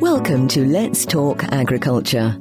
Welcome 0.00 0.46
to 0.48 0.64
Let's 0.64 1.04
Talk 1.04 1.42
Agriculture. 1.52 2.36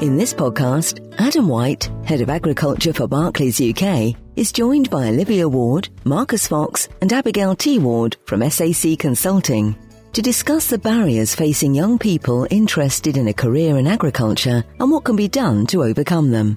In 0.00 0.16
this 0.16 0.32
podcast, 0.32 1.14
Adam 1.18 1.48
White, 1.48 1.90
Head 2.06 2.22
of 2.22 2.30
Agriculture 2.30 2.94
for 2.94 3.06
Barclays 3.06 3.60
UK, 3.60 4.16
is 4.36 4.50
joined 4.50 4.88
by 4.88 5.08
Olivia 5.08 5.46
Ward, 5.46 5.90
Marcus 6.04 6.48
Fox, 6.48 6.88
and 7.02 7.12
Abigail 7.12 7.54
Teward 7.54 8.16
from 8.24 8.48
SAC 8.48 8.98
Consulting 8.98 9.76
to 10.14 10.22
discuss 10.22 10.68
the 10.68 10.78
barriers 10.78 11.34
facing 11.34 11.74
young 11.74 11.98
people 11.98 12.46
interested 12.48 13.18
in 13.18 13.28
a 13.28 13.34
career 13.34 13.76
in 13.76 13.86
agriculture 13.86 14.64
and 14.80 14.90
what 14.90 15.04
can 15.04 15.14
be 15.14 15.28
done 15.28 15.66
to 15.66 15.84
overcome 15.84 16.30
them. 16.30 16.56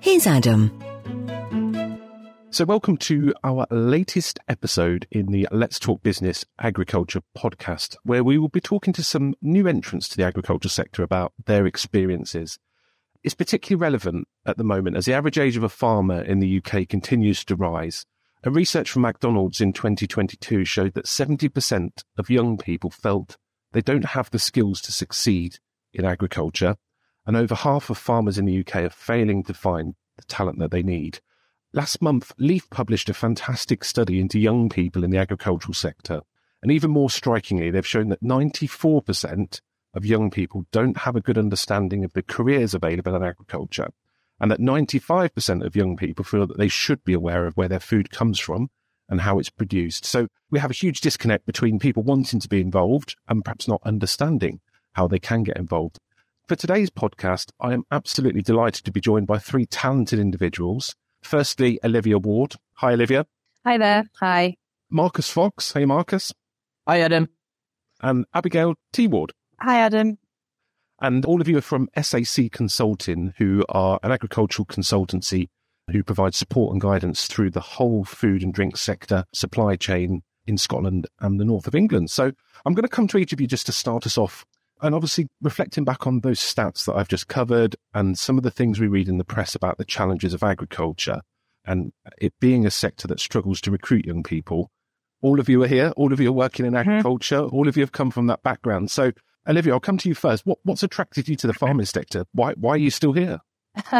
Here's 0.00 0.26
Adam. 0.26 0.78
So, 2.54 2.64
welcome 2.64 2.98
to 2.98 3.34
our 3.42 3.66
latest 3.72 4.38
episode 4.46 5.08
in 5.10 5.32
the 5.32 5.48
Let's 5.50 5.80
Talk 5.80 6.04
Business 6.04 6.44
Agriculture 6.60 7.20
podcast, 7.36 7.96
where 8.04 8.22
we 8.22 8.38
will 8.38 8.48
be 8.48 8.60
talking 8.60 8.92
to 8.92 9.02
some 9.02 9.34
new 9.42 9.66
entrants 9.66 10.08
to 10.08 10.16
the 10.16 10.22
agriculture 10.22 10.68
sector 10.68 11.02
about 11.02 11.32
their 11.46 11.66
experiences. 11.66 12.60
It's 13.24 13.34
particularly 13.34 13.80
relevant 13.80 14.28
at 14.46 14.56
the 14.56 14.62
moment 14.62 14.96
as 14.96 15.06
the 15.06 15.14
average 15.14 15.36
age 15.36 15.56
of 15.56 15.64
a 15.64 15.68
farmer 15.68 16.22
in 16.22 16.38
the 16.38 16.62
UK 16.64 16.88
continues 16.88 17.44
to 17.46 17.56
rise. 17.56 18.06
A 18.44 18.52
research 18.52 18.88
from 18.88 19.02
McDonald's 19.02 19.60
in 19.60 19.72
2022 19.72 20.64
showed 20.64 20.94
that 20.94 21.06
70% 21.06 22.04
of 22.16 22.30
young 22.30 22.56
people 22.56 22.90
felt 22.90 23.36
they 23.72 23.82
don't 23.82 24.04
have 24.04 24.30
the 24.30 24.38
skills 24.38 24.80
to 24.82 24.92
succeed 24.92 25.58
in 25.92 26.04
agriculture, 26.04 26.76
and 27.26 27.36
over 27.36 27.56
half 27.56 27.90
of 27.90 27.98
farmers 27.98 28.38
in 28.38 28.44
the 28.44 28.60
UK 28.60 28.76
are 28.76 28.90
failing 28.90 29.42
to 29.42 29.54
find 29.54 29.96
the 30.16 30.24
talent 30.26 30.60
that 30.60 30.70
they 30.70 30.84
need. 30.84 31.18
Last 31.74 32.00
month, 32.00 32.30
Leaf 32.38 32.70
published 32.70 33.08
a 33.08 33.14
fantastic 33.14 33.82
study 33.82 34.20
into 34.20 34.38
young 34.38 34.68
people 34.68 35.02
in 35.02 35.10
the 35.10 35.18
agricultural 35.18 35.74
sector. 35.74 36.20
And 36.62 36.70
even 36.70 36.92
more 36.92 37.10
strikingly, 37.10 37.72
they've 37.72 37.84
shown 37.84 38.10
that 38.10 38.22
94% 38.22 39.60
of 39.92 40.06
young 40.06 40.30
people 40.30 40.66
don't 40.70 40.98
have 40.98 41.16
a 41.16 41.20
good 41.20 41.36
understanding 41.36 42.04
of 42.04 42.12
the 42.12 42.22
careers 42.22 42.74
available 42.74 43.16
in 43.16 43.24
agriculture. 43.24 43.88
And 44.38 44.52
that 44.52 44.60
95% 44.60 45.66
of 45.66 45.74
young 45.74 45.96
people 45.96 46.24
feel 46.24 46.46
that 46.46 46.58
they 46.58 46.68
should 46.68 47.02
be 47.02 47.12
aware 47.12 47.44
of 47.44 47.56
where 47.56 47.66
their 47.66 47.80
food 47.80 48.08
comes 48.08 48.38
from 48.38 48.70
and 49.08 49.22
how 49.22 49.40
it's 49.40 49.50
produced. 49.50 50.04
So 50.04 50.28
we 50.52 50.60
have 50.60 50.70
a 50.70 50.74
huge 50.74 51.00
disconnect 51.00 51.44
between 51.44 51.80
people 51.80 52.04
wanting 52.04 52.38
to 52.38 52.48
be 52.48 52.60
involved 52.60 53.16
and 53.26 53.44
perhaps 53.44 53.66
not 53.66 53.82
understanding 53.84 54.60
how 54.92 55.08
they 55.08 55.18
can 55.18 55.42
get 55.42 55.56
involved. 55.56 55.98
For 56.46 56.54
today's 56.54 56.90
podcast, 56.90 57.50
I 57.58 57.72
am 57.72 57.82
absolutely 57.90 58.42
delighted 58.42 58.84
to 58.84 58.92
be 58.92 59.00
joined 59.00 59.26
by 59.26 59.40
three 59.40 59.66
talented 59.66 60.20
individuals 60.20 60.94
Firstly, 61.24 61.80
Olivia 61.82 62.18
Ward. 62.18 62.54
Hi, 62.74 62.92
Olivia. 62.92 63.26
Hi 63.64 63.78
there. 63.78 64.04
Hi. 64.20 64.56
Marcus 64.90 65.30
Fox. 65.30 65.72
Hey, 65.72 65.86
Marcus. 65.86 66.32
Hi, 66.86 67.00
Adam. 67.00 67.28
And 68.02 68.26
Abigail 68.34 68.74
Teward. 68.92 69.32
Hi, 69.60 69.80
Adam. 69.80 70.18
And 71.00 71.24
all 71.24 71.40
of 71.40 71.48
you 71.48 71.58
are 71.58 71.62
from 71.62 71.88
SAC 72.00 72.52
Consulting, 72.52 73.34
who 73.38 73.64
are 73.68 73.98
an 74.02 74.12
agricultural 74.12 74.66
consultancy 74.66 75.48
who 75.90 76.02
provide 76.02 76.34
support 76.34 76.72
and 76.72 76.80
guidance 76.80 77.26
through 77.26 77.50
the 77.50 77.60
whole 77.60 78.04
food 78.04 78.42
and 78.42 78.52
drink 78.54 78.76
sector 78.76 79.24
supply 79.32 79.76
chain 79.76 80.22
in 80.46 80.58
Scotland 80.58 81.06
and 81.20 81.40
the 81.40 81.44
north 81.44 81.66
of 81.66 81.74
England. 81.74 82.10
So 82.10 82.32
I'm 82.64 82.74
going 82.74 82.84
to 82.84 82.88
come 82.88 83.08
to 83.08 83.18
each 83.18 83.32
of 83.32 83.40
you 83.40 83.46
just 83.46 83.66
to 83.66 83.72
start 83.72 84.06
us 84.06 84.18
off 84.18 84.44
and 84.82 84.94
obviously 84.94 85.28
reflecting 85.40 85.84
back 85.84 86.06
on 86.06 86.20
those 86.20 86.40
stats 86.40 86.84
that 86.86 86.94
I've 86.94 87.08
just 87.08 87.28
covered 87.28 87.76
and 87.92 88.18
some 88.18 88.36
of 88.36 88.44
the 88.44 88.50
things 88.50 88.80
we 88.80 88.86
read 88.86 89.08
in 89.08 89.18
the 89.18 89.24
press 89.24 89.54
about 89.54 89.78
the 89.78 89.84
challenges 89.84 90.34
of 90.34 90.42
agriculture 90.42 91.20
and 91.64 91.92
it 92.18 92.34
being 92.40 92.66
a 92.66 92.70
sector 92.70 93.08
that 93.08 93.20
struggles 93.20 93.60
to 93.62 93.70
recruit 93.70 94.06
young 94.06 94.22
people. 94.22 94.70
All 95.22 95.40
of 95.40 95.48
you 95.48 95.62
are 95.62 95.68
here. 95.68 95.92
All 95.96 96.12
of 96.12 96.20
you 96.20 96.28
are 96.28 96.32
working 96.32 96.66
in 96.66 96.72
mm-hmm. 96.72 96.90
agriculture. 96.90 97.42
Mm-hmm. 97.42 97.56
All 97.56 97.68
of 97.68 97.76
you 97.76 97.82
have 97.82 97.92
come 97.92 98.10
from 98.10 98.26
that 98.26 98.42
background. 98.42 98.90
So, 98.90 99.12
Olivia, 99.48 99.72
I'll 99.72 99.80
come 99.80 99.98
to 99.98 100.08
you 100.08 100.14
first. 100.14 100.44
What, 100.44 100.58
what's 100.64 100.82
attracted 100.82 101.28
you 101.28 101.36
to 101.36 101.46
the 101.46 101.54
farming 101.54 101.86
sector? 101.86 102.26
Why, 102.32 102.52
why 102.54 102.72
are 102.72 102.78
you 102.78 102.90
still 102.90 103.12
here? 103.12 103.40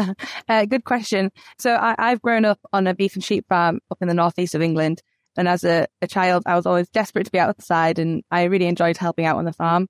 uh, 0.49 0.65
good 0.67 0.85
question. 0.85 1.31
So 1.59 1.75
I, 1.75 2.11
have 2.11 2.23
grown 2.23 2.45
up 2.45 2.61
on 2.73 2.87
a 2.87 2.95
beef 2.95 3.15
and 3.15 3.25
sheep 3.25 3.47
farm 3.49 3.81
up 3.91 3.99
in 4.01 4.09
the 4.09 4.15
northeast 4.15 4.55
of 4.55 4.63
England. 4.63 5.03
And 5.37 5.49
as 5.49 5.65
a, 5.65 5.87
a 6.01 6.07
child, 6.07 6.45
I 6.47 6.55
was 6.55 6.67
always 6.67 6.89
desperate 6.91 7.25
to 7.25 7.33
be 7.33 7.39
outside 7.39 7.99
and 7.99 8.23
I 8.31 8.45
really 8.45 8.67
enjoyed 8.67 8.97
helping 8.97 9.27
out 9.27 9.37
on 9.37 9.45
the 9.45 9.53
farm. 9.53 9.89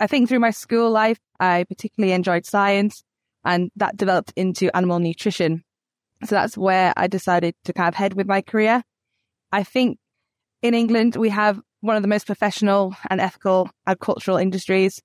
I 0.00 0.06
think 0.06 0.28
through 0.28 0.40
my 0.40 0.50
school 0.50 0.90
life, 0.90 1.18
I 1.38 1.64
particularly 1.68 2.12
enjoyed 2.12 2.46
science 2.46 3.02
and 3.44 3.70
that 3.76 3.96
developed 3.96 4.32
into 4.36 4.74
animal 4.76 4.98
nutrition. 4.98 5.62
So 6.24 6.34
that's 6.34 6.56
where 6.56 6.92
I 6.96 7.06
decided 7.06 7.54
to 7.64 7.72
kind 7.72 7.88
of 7.88 7.94
head 7.94 8.14
with 8.14 8.26
my 8.26 8.40
career. 8.40 8.82
I 9.52 9.62
think 9.62 9.98
in 10.62 10.74
England, 10.74 11.16
we 11.16 11.28
have 11.28 11.60
one 11.80 11.96
of 11.96 12.02
the 12.02 12.08
most 12.08 12.26
professional 12.26 12.96
and 13.10 13.20
ethical 13.20 13.70
agricultural 13.86 14.38
industries 14.38 15.02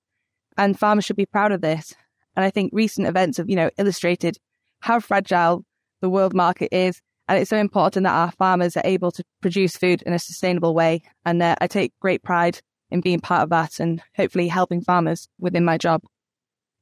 and 0.57 0.79
farmers 0.79 1.05
should 1.05 1.15
be 1.15 1.25
proud 1.25 1.51
of 1.51 1.61
this. 1.61 1.93
And 2.35 2.45
I 2.45 2.49
think 2.49 2.71
recent 2.73 3.07
events 3.07 3.37
have, 3.37 3.49
you 3.49 3.55
know, 3.55 3.69
illustrated 3.77 4.37
how 4.79 4.99
fragile 4.99 5.65
the 6.01 6.09
world 6.09 6.33
market 6.33 6.69
is. 6.71 7.01
And 7.27 7.37
it's 7.37 7.49
so 7.49 7.57
important 7.57 8.05
that 8.05 8.13
our 8.13 8.31
farmers 8.31 8.75
are 8.77 8.85
able 8.85 9.11
to 9.11 9.23
produce 9.41 9.75
food 9.75 10.01
in 10.03 10.13
a 10.13 10.19
sustainable 10.19 10.73
way. 10.73 11.03
And 11.25 11.43
uh, 11.43 11.55
I 11.59 11.67
take 11.67 11.93
great 11.99 12.23
pride 12.23 12.61
in 12.91 13.01
being 13.01 13.19
part 13.19 13.43
of 13.43 13.49
that 13.49 13.79
and 13.79 14.01
hopefully 14.15 14.47
helping 14.47 14.81
farmers 14.81 15.27
within 15.39 15.65
my 15.65 15.77
job. 15.77 16.01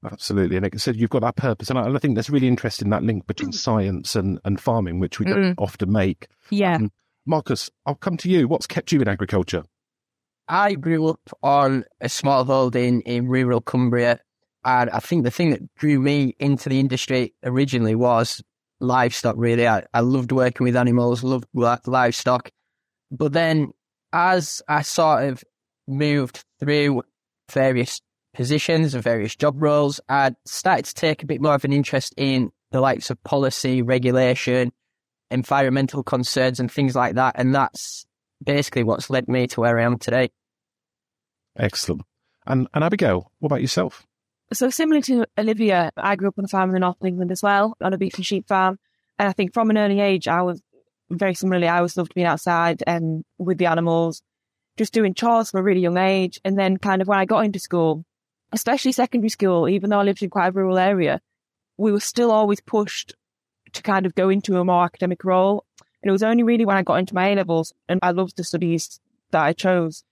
Absolutely. 0.05 0.57
And 0.57 0.63
like 0.63 0.75
I 0.75 0.77
said, 0.77 0.95
you've 0.95 1.09
got 1.09 1.21
that 1.21 1.35
purpose. 1.35 1.69
And 1.69 1.79
I, 1.79 1.97
think 1.97 2.15
that's 2.15 2.29
really 2.29 2.47
interesting, 2.47 2.89
that 2.91 3.03
link 3.03 3.25
between 3.25 3.49
mm. 3.49 3.55
science 3.55 4.15
and, 4.15 4.39
and 4.45 4.59
farming, 4.59 4.99
which 4.99 5.19
we 5.19 5.25
don't 5.25 5.55
mm. 5.55 5.55
often 5.57 5.91
make. 5.91 6.27
Yeah. 6.49 6.75
Um, 6.75 6.91
Marcus, 7.25 7.69
I'll 7.85 7.95
come 7.95 8.15
to 8.17 8.29
you. 8.29 8.47
What's 8.47 8.67
kept 8.67 8.91
you 8.91 9.01
in 9.01 9.07
agriculture? 9.07 9.63
I 10.47 10.75
grew 10.75 11.07
up 11.07 11.19
on 11.43 11.83
a 11.99 12.07
small 12.07 12.45
holding 12.45 13.01
in 13.01 13.27
rural 13.27 13.59
Cumbria. 13.59 14.19
And 14.63 14.89
I 14.89 14.99
think 14.99 15.23
the 15.23 15.31
thing 15.31 15.49
that 15.51 15.75
drew 15.75 15.99
me 15.99 16.35
into 16.39 16.69
the 16.69 16.79
industry 16.79 17.33
originally 17.43 17.95
was 17.95 18.41
livestock, 18.79 19.35
really. 19.37 19.67
I, 19.67 19.83
I 19.93 20.01
loved 20.01 20.31
working 20.31 20.63
with 20.63 20.75
animals, 20.75 21.23
loved 21.23 21.47
livestock. 21.53 22.51
But 23.11 23.33
then 23.33 23.73
as 24.13 24.61
I 24.67 24.81
sort 24.83 25.25
of 25.25 25.43
moved 25.87 26.43
through 26.59 27.03
various 27.51 28.01
positions 28.33 28.93
and 28.93 29.03
various 29.03 29.35
job 29.35 29.61
roles, 29.61 29.99
I 30.07 30.31
started 30.45 30.85
to 30.85 30.93
take 30.93 31.23
a 31.23 31.25
bit 31.25 31.41
more 31.41 31.55
of 31.55 31.65
an 31.65 31.73
interest 31.73 32.13
in 32.17 32.51
the 32.71 32.81
likes 32.81 33.09
of 33.09 33.21
policy, 33.23 33.81
regulation, 33.81 34.71
environmental 35.31 36.03
concerns, 36.03 36.59
and 36.59 36.71
things 36.71 36.95
like 36.95 37.15
that. 37.15 37.35
And 37.37 37.55
that's 37.55 38.05
basically 38.43 38.83
what's 38.83 39.09
led 39.09 39.27
me 39.27 39.47
to 39.47 39.61
where 39.61 39.79
I 39.79 39.83
am 39.83 39.97
today. 39.97 40.29
Excellent. 41.57 42.03
And, 42.45 42.67
and 42.73 42.83
Abigail, 42.83 43.31
what 43.39 43.47
about 43.47 43.61
yourself? 43.61 44.05
So 44.53 44.69
similar 44.69 45.01
to 45.01 45.25
Olivia, 45.37 45.91
I 45.97 46.15
grew 46.15 46.29
up 46.29 46.37
on 46.37 46.45
a 46.45 46.47
farm 46.47 46.69
in 46.69 46.73
the 46.73 46.79
north 46.79 47.01
of 47.01 47.07
England 47.07 47.31
as 47.31 47.43
well, 47.43 47.75
on 47.81 47.93
a 47.93 47.97
beef 47.97 48.15
and 48.15 48.25
sheep 48.25 48.47
farm. 48.47 48.79
And 49.19 49.27
I 49.27 49.33
think 49.33 49.53
from 49.53 49.69
an 49.69 49.77
early 49.77 49.99
age, 49.99 50.27
I 50.27 50.43
was 50.43 50.61
very 51.09 51.33
similarly, 51.33 51.67
I 51.67 51.77
always 51.77 51.97
loved 51.97 52.13
being 52.13 52.27
outside 52.27 52.83
and 52.85 53.23
with 53.37 53.57
the 53.57 53.65
animals, 53.65 54.21
just 54.77 54.93
doing 54.93 55.13
chores 55.13 55.51
from 55.51 55.59
a 55.59 55.63
really 55.63 55.81
young 55.81 55.97
age. 55.97 56.39
And 56.45 56.57
then 56.57 56.77
kind 56.77 57.01
of 57.01 57.07
when 57.07 57.19
I 57.19 57.25
got 57.25 57.43
into 57.43 57.59
school, 57.59 58.05
especially 58.51 58.91
secondary 58.91 59.29
school, 59.29 59.67
even 59.67 59.89
though 59.89 59.99
I 59.99 60.03
lived 60.03 60.23
in 60.23 60.29
quite 60.29 60.47
a 60.47 60.51
rural 60.51 60.77
area, 60.77 61.19
we 61.77 61.91
were 61.91 61.99
still 61.99 62.31
always 62.31 62.61
pushed 62.61 63.15
to 63.73 63.81
kind 63.81 64.05
of 64.05 64.15
go 64.15 64.29
into 64.29 64.57
a 64.57 64.65
more 64.65 64.83
academic 64.83 65.23
role. 65.23 65.65
And 66.01 66.09
it 66.09 66.11
was 66.11 66.23
only 66.23 66.43
really 66.43 66.65
when 66.65 66.77
I 66.77 66.83
got 66.83 66.99
into 66.99 67.15
my 67.15 67.29
A 67.29 67.35
levels 67.35 67.73
and 67.89 67.99
I 68.01 68.11
loved 68.11 68.37
the 68.37 68.43
studies 68.43 68.99
that 69.31 69.43
I 69.43 69.53
chose, 69.53 70.03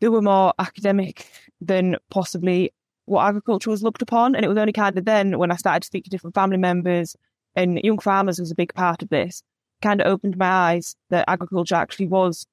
they 0.00 0.08
were 0.08 0.20
more 0.20 0.52
academic 0.58 1.26
than 1.60 1.96
possibly 2.10 2.72
what 3.06 3.26
agriculture 3.26 3.70
was 3.70 3.82
looked 3.82 4.02
upon. 4.02 4.34
And 4.34 4.44
it 4.44 4.48
was 4.48 4.58
only 4.58 4.72
kind 4.72 4.98
of 4.98 5.04
then 5.04 5.38
when 5.38 5.50
I 5.50 5.56
started 5.56 5.80
to 5.80 5.86
speak 5.86 6.04
to 6.04 6.10
different 6.10 6.34
family 6.34 6.56
members 6.56 7.16
and 7.54 7.78
young 7.82 7.98
farmers 7.98 8.40
was 8.40 8.50
a 8.50 8.56
big 8.56 8.74
part 8.74 9.02
of 9.02 9.08
this, 9.10 9.42
kind 9.80 10.00
of 10.00 10.06
opened 10.06 10.36
my 10.36 10.46
eyes 10.46 10.96
that 11.10 11.28
agriculture 11.28 11.74
actually 11.74 12.08
was 12.08 12.46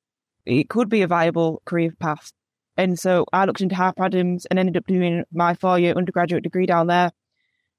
it 0.50 0.70
could 0.70 0.90
be 0.90 1.02
a 1.02 1.08
viable 1.08 1.62
career 1.66 1.94
path. 2.00 2.32
And 2.78 2.98
so 2.98 3.26
I 3.34 3.46
looked 3.46 3.62
into 3.62 3.76
Harper 3.76 4.06
Adams 4.06 4.46
and 4.46 4.58
ended 4.58 4.78
up 4.78 4.88
doing 4.88 5.24
my 5.32 5.54
four 5.54 5.78
year 5.78 5.94
undergraduate 5.94 6.44
degree 6.44 6.66
down 6.66 6.88
there 6.88 7.12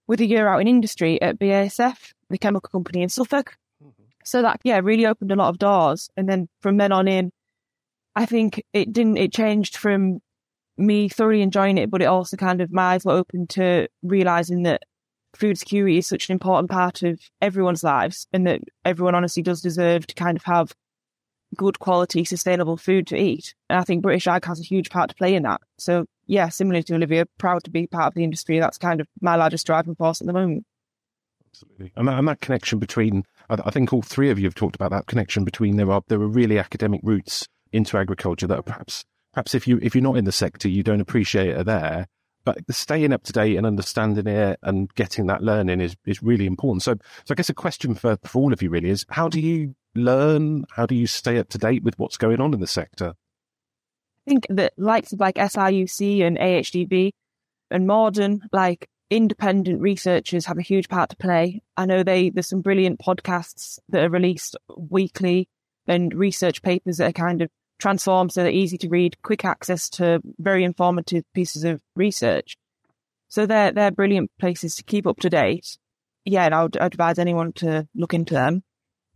with 0.07 0.21
a 0.21 0.27
year 0.27 0.47
out 0.47 0.61
in 0.61 0.69
industry 0.69 1.21
at 1.23 1.39
BASF, 1.39 2.13
the 2.29 2.39
chemical 2.39 2.69
company 2.69 3.03
in 3.03 3.09
Suffolk. 3.09 3.57
Mm-hmm. 3.83 4.03
So 4.25 4.43
that, 4.43 4.61
yeah, 4.63 4.81
really 4.83 5.07
opened 5.07 5.33
a 5.33 5.37
lot 5.37 5.49
of 5.49 5.59
doors. 5.59 6.11
And 6.17 6.29
then 6.29 6.49
from 6.61 6.77
then 6.77 6.93
on 6.93 7.09
in, 7.09 7.33
I 8.15 8.27
think 8.27 8.63
it 8.73 8.93
didn't, 8.93 9.17
it 9.17 9.33
changed 9.33 9.77
from 9.77 10.21
me 10.77 11.09
thoroughly 11.09 11.43
enjoying 11.43 11.79
it, 11.79 11.91
but 11.91 12.03
it 12.03 12.07
also 12.07 12.37
kind 12.37 12.61
of, 12.61 12.73
my 12.73 12.95
eyes 12.95 13.05
were 13.05 13.13
open 13.13 13.47
to 13.49 13.89
realizing 14.03 14.65
that 14.65 14.83
food 15.35 15.59
security 15.59 15.99
is 15.99 16.07
such 16.07 16.29
an 16.29 16.33
important 16.33 16.71
part 16.71 17.03
of 17.03 17.21
everyone's 17.41 17.85
lives 17.85 18.27
and 18.33 18.47
that 18.47 18.61
everyone 18.85 19.15
honestly 19.15 19.43
does 19.43 19.61
deserve 19.61 20.07
to 20.07 20.15
kind 20.15 20.37
of 20.37 20.45
have 20.45 20.75
good 21.57 21.79
quality, 21.79 22.25
sustainable 22.25 22.77
food 22.77 23.07
to 23.09 23.17
eat. 23.17 23.55
And 23.69 23.79
I 23.79 23.85
think 23.85 24.03
British 24.03 24.27
Ag 24.27 24.45
has 24.45 24.61
a 24.61 24.65
huge 24.65 24.91
part 24.91 25.11
to 25.11 25.17
play 25.17 25.35
in 25.35 25.43
that. 25.45 25.61
So 25.79 26.07
yeah, 26.27 26.49
similar 26.49 26.83
to 26.83 26.95
Olivia, 26.95 27.27
proud 27.39 27.65
to 27.65 27.71
be 27.71 27.87
part 27.87 28.07
of 28.07 28.15
the 28.15 28.25
industry. 28.25 28.59
That's 28.59 28.79
kind 28.79 29.01
of 29.01 29.09
my 29.21 29.37
largest 29.37 29.67
driving 29.67 29.95
force 29.95 30.21
at 30.21 30.27
the 30.27 30.33
moment. 30.33 30.65
Absolutely. 31.53 31.93
And 31.97 32.07
that, 32.07 32.19
and 32.19 32.29
that 32.29 32.41
connection 32.41 32.79
between, 32.79 33.25
I 33.49 33.71
think 33.71 33.93
all 33.93 34.03
three 34.03 34.31
of 34.31 34.39
you 34.39 34.45
have 34.45 34.55
talked 34.55 34.77
about 34.77 34.93
that 34.93 35.07
connection 35.07 35.45
between 35.45 35.77
there 35.77 35.91
are, 35.91 36.03
there 36.07 36.21
are 36.21 36.29
really 36.29 36.59
academic 36.59 37.01
roots 37.03 37.49
into 37.73 37.99
agriculture 37.99 38.47
that 38.47 38.59
are 38.59 38.63
perhaps 38.63 39.05
perhaps 39.33 39.55
if 39.55 39.67
you 39.67 39.79
if 39.83 39.95
you're 39.95 40.03
not 40.03 40.17
in 40.17 40.25
the 40.25 40.33
sector, 40.33 40.69
you 40.69 40.83
don't 40.83 41.01
appreciate 41.01 41.49
it 41.49 41.67
there. 41.67 42.07
But 42.45 42.59
staying 42.71 43.13
up 43.13 43.23
to 43.25 43.33
date 43.33 43.57
and 43.57 43.67
understanding 43.67 44.27
it 44.27 44.59
and 44.63 44.93
getting 44.95 45.27
that 45.27 45.43
learning 45.43 45.81
is, 45.81 45.95
is 46.07 46.23
really 46.23 46.47
important. 46.47 46.83
So, 46.83 46.95
so 47.27 47.33
I 47.33 47.35
guess 47.35 47.51
a 47.51 47.55
question 47.55 47.95
for, 47.95 48.17
for 48.25 48.39
all 48.39 48.55
of 48.55 48.63
you 48.63 48.71
really 48.71 48.89
is 48.89 49.05
how 49.11 49.29
do 49.29 49.41
you 49.41 49.75
learn? 49.95 50.65
How 50.73 50.87
do 50.87 50.95
you 50.95 51.07
stay 51.07 51.39
up 51.39 51.49
to 51.51 51.59
date 51.59 51.83
with 51.83 51.99
what's 51.99 52.17
going 52.17 52.41
on 52.41 52.55
in 52.55 52.61
the 52.61 52.67
sector? 52.67 53.15
I 54.27 54.31
think 54.31 54.47
that 54.51 54.75
likes 54.77 55.13
of 55.13 55.21
like 55.21 55.37
SRUC 55.37 56.23
and 56.23 56.39
AHDB 56.39 57.13
and 57.71 57.89
Moredun, 57.89 58.41
like 58.53 58.89
independent 59.11 59.81
researchers 59.81 60.47
have 60.47 60.59
a 60.59 60.63
huge 60.63 60.89
part 60.89 61.11
to 61.11 61.17
play. 61.17 61.63
I 61.77 61.87
know 61.87 62.03
they 62.03 62.31
there's 62.31 62.49
some 62.49 62.61
brilliant 62.61 63.01
podcasts 63.01 63.79
that 63.89 64.05
are 64.05 64.11
released 64.11 64.57
weekly 64.77 65.49
and 65.87 66.15
research 66.15 66.63
papers 66.63 66.99
that 66.99 67.09
are 67.09 67.13
kind 67.13 67.43
of 67.43 67.51
transformed 67.79 68.31
so 68.33 68.43
they're 68.43 68.53
easy 68.53 68.79
to 68.79 68.89
read, 68.89 69.21
quick 69.23 69.45
access 69.45 69.89
to 69.89 70.21
very 70.39 70.63
informative 70.65 71.25
pieces 71.35 71.65
of 71.65 71.81
research. 71.97 72.57
So 73.29 73.47
they're 73.47 73.73
they're 73.73 73.91
brilliant 73.91 74.31
places 74.39 74.77
to 74.77 74.85
keep 74.85 75.07
up 75.07 75.19
to 75.21 75.31
date. 75.31 75.79
Yeah, 76.25 76.45
and 76.45 76.55
I 76.55 76.63
would 76.63 76.77
advise 76.81 77.19
anyone 77.19 77.53
to 77.55 77.89
look 77.95 78.15
into 78.15 78.35
them. 78.35 78.63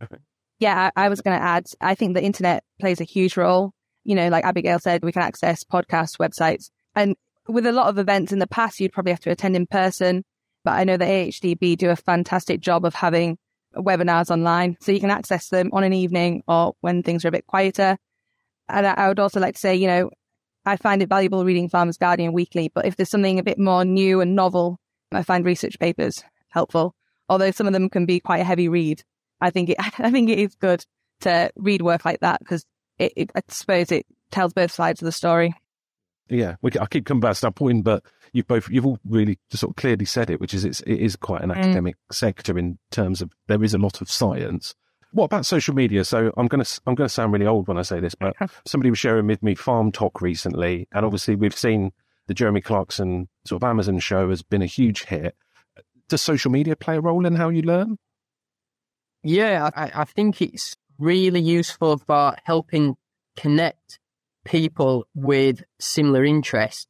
Okay. 0.01 0.17
Yeah, 0.59 0.91
I, 0.95 1.05
I 1.05 1.09
was 1.09 1.21
going 1.21 1.37
to 1.37 1.43
add. 1.43 1.65
I 1.81 1.95
think 1.95 2.13
the 2.13 2.23
internet 2.23 2.63
plays 2.79 3.01
a 3.01 3.05
huge 3.05 3.37
role. 3.37 3.73
You 4.03 4.15
know, 4.15 4.29
like 4.29 4.45
Abigail 4.45 4.79
said, 4.79 5.03
we 5.03 5.11
can 5.11 5.23
access 5.23 5.63
podcasts, 5.63 6.17
websites, 6.17 6.69
and 6.95 7.15
with 7.47 7.65
a 7.65 7.71
lot 7.71 7.87
of 7.87 7.97
events 7.97 8.31
in 8.31 8.39
the 8.39 8.47
past, 8.47 8.79
you'd 8.79 8.93
probably 8.93 9.11
have 9.11 9.19
to 9.21 9.31
attend 9.31 9.55
in 9.55 9.67
person. 9.67 10.23
But 10.63 10.71
I 10.71 10.83
know 10.83 10.97
the 10.97 11.05
AHDB 11.05 11.77
do 11.77 11.89
a 11.89 11.95
fantastic 11.95 12.59
job 12.59 12.85
of 12.85 12.95
having 12.95 13.37
webinars 13.75 14.31
online, 14.31 14.77
so 14.79 14.91
you 14.91 14.99
can 14.99 15.11
access 15.11 15.49
them 15.49 15.69
on 15.73 15.83
an 15.83 15.93
evening 15.93 16.43
or 16.47 16.73
when 16.81 17.03
things 17.03 17.23
are 17.23 17.27
a 17.27 17.31
bit 17.31 17.45
quieter. 17.45 17.97
And 18.67 18.87
I 18.87 19.07
would 19.07 19.19
also 19.19 19.39
like 19.39 19.55
to 19.55 19.59
say, 19.59 19.75
you 19.75 19.87
know, 19.87 20.09
I 20.65 20.77
find 20.77 21.03
it 21.03 21.09
valuable 21.09 21.45
reading 21.45 21.69
Farmers 21.69 21.97
Guardian 21.97 22.33
weekly, 22.33 22.71
but 22.73 22.85
if 22.85 22.95
there's 22.95 23.11
something 23.11 23.37
a 23.37 23.43
bit 23.43 23.59
more 23.59 23.85
new 23.85 24.21
and 24.21 24.35
novel, 24.35 24.79
I 25.11 25.21
find 25.21 25.45
research 25.45 25.77
papers 25.79 26.23
helpful. 26.49 26.95
Although 27.29 27.51
some 27.51 27.67
of 27.67 27.73
them 27.73 27.89
can 27.89 28.07
be 28.07 28.19
quite 28.19 28.41
a 28.41 28.45
heavy 28.45 28.67
read, 28.67 29.03
I 29.41 29.49
think 29.49 29.69
it, 29.69 29.77
I 29.99 30.11
think 30.11 30.29
it 30.29 30.39
is 30.39 30.55
good 30.55 30.85
to 31.21 31.51
read 31.55 31.81
work 31.81 32.05
like 32.05 32.19
that 32.21 32.39
because 32.39 32.65
it, 32.97 33.13
it, 33.15 33.31
I 33.35 33.41
suppose 33.49 33.91
it 33.91 34.05
tells 34.31 34.53
both 34.53 34.71
sides 34.71 35.01
of 35.01 35.05
the 35.05 35.11
story. 35.11 35.55
Yeah, 36.27 36.55
we, 36.61 36.71
I 36.79 36.87
keep 36.87 37.05
coming 37.05 37.21
back 37.21 37.35
to 37.35 37.41
that 37.41 37.55
point, 37.55 37.83
but 37.83 38.03
you've 38.33 38.47
both 38.47 38.67
you've 38.69 38.85
all 38.85 38.97
really 39.05 39.37
sort 39.51 39.71
of 39.71 39.75
clearly 39.75 40.05
said 40.05 40.29
it, 40.31 40.39
which 40.39 40.55
is 40.55 40.65
it's, 40.65 40.79
it 40.81 40.95
is 40.95 41.15
quite 41.15 41.43
an 41.43 41.49
mm. 41.49 41.57
academic 41.57 41.97
sector 42.11 42.57
in 42.57 42.79
terms 42.89 43.21
of 43.21 43.31
there 43.47 43.63
is 43.63 43.75
a 43.75 43.77
lot 43.77 44.01
of 44.01 44.09
science, 44.09 44.73
what 45.15 45.25
about 45.25 45.45
social 45.45 45.73
media? 45.73 46.03
So 46.03 46.31
I'm 46.35 46.47
going 46.47 46.63
to 46.63 46.81
I'm 46.85 46.93
going 46.93 47.07
to 47.07 47.13
sound 47.13 47.31
really 47.31 47.47
old 47.47 47.69
when 47.69 47.77
I 47.77 47.83
say 47.83 48.01
this, 48.01 48.15
but 48.15 48.35
somebody 48.65 48.89
was 48.89 48.99
sharing 48.99 49.27
with 49.27 49.41
me 49.41 49.55
Farm 49.55 49.91
Talk 49.91 50.21
recently, 50.21 50.89
and 50.91 51.05
obviously 51.05 51.35
we've 51.35 51.57
seen 51.57 51.93
the 52.27 52.33
Jeremy 52.33 52.59
Clarkson 52.59 53.29
sort 53.45 53.63
of 53.63 53.69
Amazon 53.69 53.99
show 53.99 54.29
has 54.29 54.41
been 54.41 54.61
a 54.61 54.67
huge 54.67 55.05
hit. 55.05 55.35
Does 56.09 56.21
social 56.21 56.51
media 56.51 56.75
play 56.75 56.97
a 56.97 57.01
role 57.01 57.25
in 57.25 57.35
how 57.35 57.49
you 57.49 57.61
learn? 57.61 57.97
Yeah, 59.27 59.71
I, 59.75 59.91
I 59.95 60.05
think 60.05 60.39
it's 60.39 60.77
really 60.99 61.41
useful 61.41 61.97
for 61.97 62.35
helping 62.43 62.95
connect 63.35 63.97
people 64.45 65.07
with 65.15 65.63
similar 65.79 66.23
interests. 66.23 66.85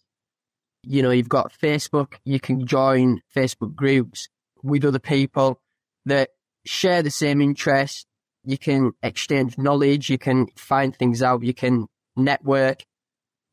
You 0.84 1.02
know, 1.02 1.12
you've 1.12 1.30
got 1.30 1.54
Facebook, 1.54 2.16
you 2.26 2.42
can 2.42 2.68
join 2.68 3.22
Facebook 3.34 3.74
groups 3.74 4.28
with 4.62 4.84
other 4.84 5.00
people 5.00 5.62
that 6.06 6.32
share 6.66 7.02
the 7.02 7.10
same 7.10 7.40
interests, 7.40 8.06
you 8.44 8.58
can 8.58 8.92
exchange 9.02 9.58
knowledge, 9.58 10.10
you 10.10 10.18
can 10.18 10.48
find 10.58 10.94
things 10.94 11.24
out, 11.24 11.42
you 11.42 11.54
can 11.54 11.88
network, 12.18 12.84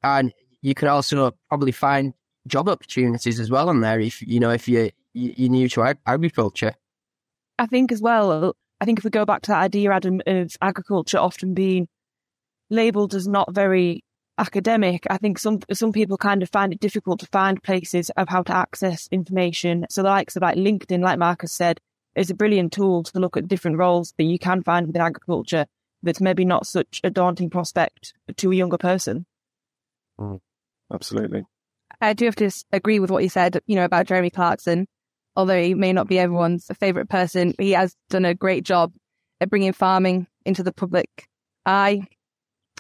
and 0.02 0.32
you 0.61 0.75
can 0.75 0.88
also 0.88 1.31
probably 1.49 1.70
find 1.70 2.14
job 2.49 2.69
opportunities 2.69 3.38
as 3.38 3.49
well 3.49 3.69
on 3.69 3.81
there 3.81 4.00
if 4.00 4.20
you 4.23 4.40
know 4.40 4.50
if 4.50 4.69
you're 4.69 4.90
you're 5.12 5.50
new 5.50 5.69
to 5.69 5.94
agriculture. 6.05 6.75
I 7.61 7.67
think 7.67 7.93
as 7.93 8.02
well. 8.02 8.56
I 8.82 8.84
think 8.84 8.99
if 8.99 9.05
we 9.05 9.11
go 9.11 9.25
back 9.25 9.43
to 9.43 9.52
that 9.52 9.62
idea, 9.62 9.93
Adam, 9.93 10.20
of 10.26 10.56
agriculture 10.61 11.19
often 11.19 11.55
being 11.55 11.87
labelled 12.69 13.14
as 13.14 13.29
not 13.29 13.55
very 13.55 14.02
academic, 14.38 15.06
I 15.08 15.19
think 15.19 15.38
some 15.38 15.61
some 15.73 15.93
people 15.93 16.17
kind 16.17 16.43
of 16.43 16.50
find 16.50 16.73
it 16.73 16.81
difficult 16.81 17.20
to 17.20 17.26
find 17.26 17.62
places 17.62 18.11
of 18.17 18.29
how 18.29 18.43
to 18.43 18.56
access 18.56 19.06
information. 19.12 19.87
So 19.88 20.02
the 20.02 20.08
likes 20.08 20.34
of 20.34 20.43
like 20.43 20.56
LinkedIn, 20.56 21.00
like 21.00 21.20
Marcus 21.20 21.52
said, 21.52 21.79
is 22.17 22.29
a 22.29 22.34
brilliant 22.34 22.73
tool 22.73 23.05
to 23.05 23.20
look 23.20 23.37
at 23.37 23.46
different 23.46 23.79
roles 23.79 24.14
that 24.19 24.25
you 24.25 24.37
can 24.37 24.64
find 24.64 24.88
within 24.88 25.00
agriculture 25.00 25.67
that's 26.02 26.20
maybe 26.20 26.44
not 26.44 26.67
such 26.67 27.00
a 27.05 27.11
daunting 27.11 27.50
prospect 27.50 28.14
to 28.37 28.50
a 28.50 28.56
younger 28.56 28.79
person. 28.79 29.26
Mm, 30.19 30.40
absolutely. 30.93 31.44
I 32.00 32.14
do 32.14 32.25
have 32.25 32.34
to 32.34 32.50
agree 32.73 32.99
with 32.99 33.12
what 33.12 33.23
you 33.23 33.29
said, 33.29 33.61
you 33.67 33.76
know, 33.76 33.84
about 33.84 34.08
Jeremy 34.08 34.31
Clarkson. 34.31 34.88
Although 35.34 35.62
he 35.62 35.75
may 35.75 35.93
not 35.93 36.08
be 36.08 36.19
everyone's 36.19 36.67
favorite 36.79 37.08
person, 37.08 37.55
he 37.58 37.73
has 37.73 37.96
done 38.11 38.25
a 38.25 38.34
great 38.34 38.64
job 38.64 38.93
at 39.40 39.50
bringing 39.50 39.73
farming 39.73 40.26
into 40.44 40.62
the 40.62 40.73
public 40.73 41.26
eye. 41.64 42.06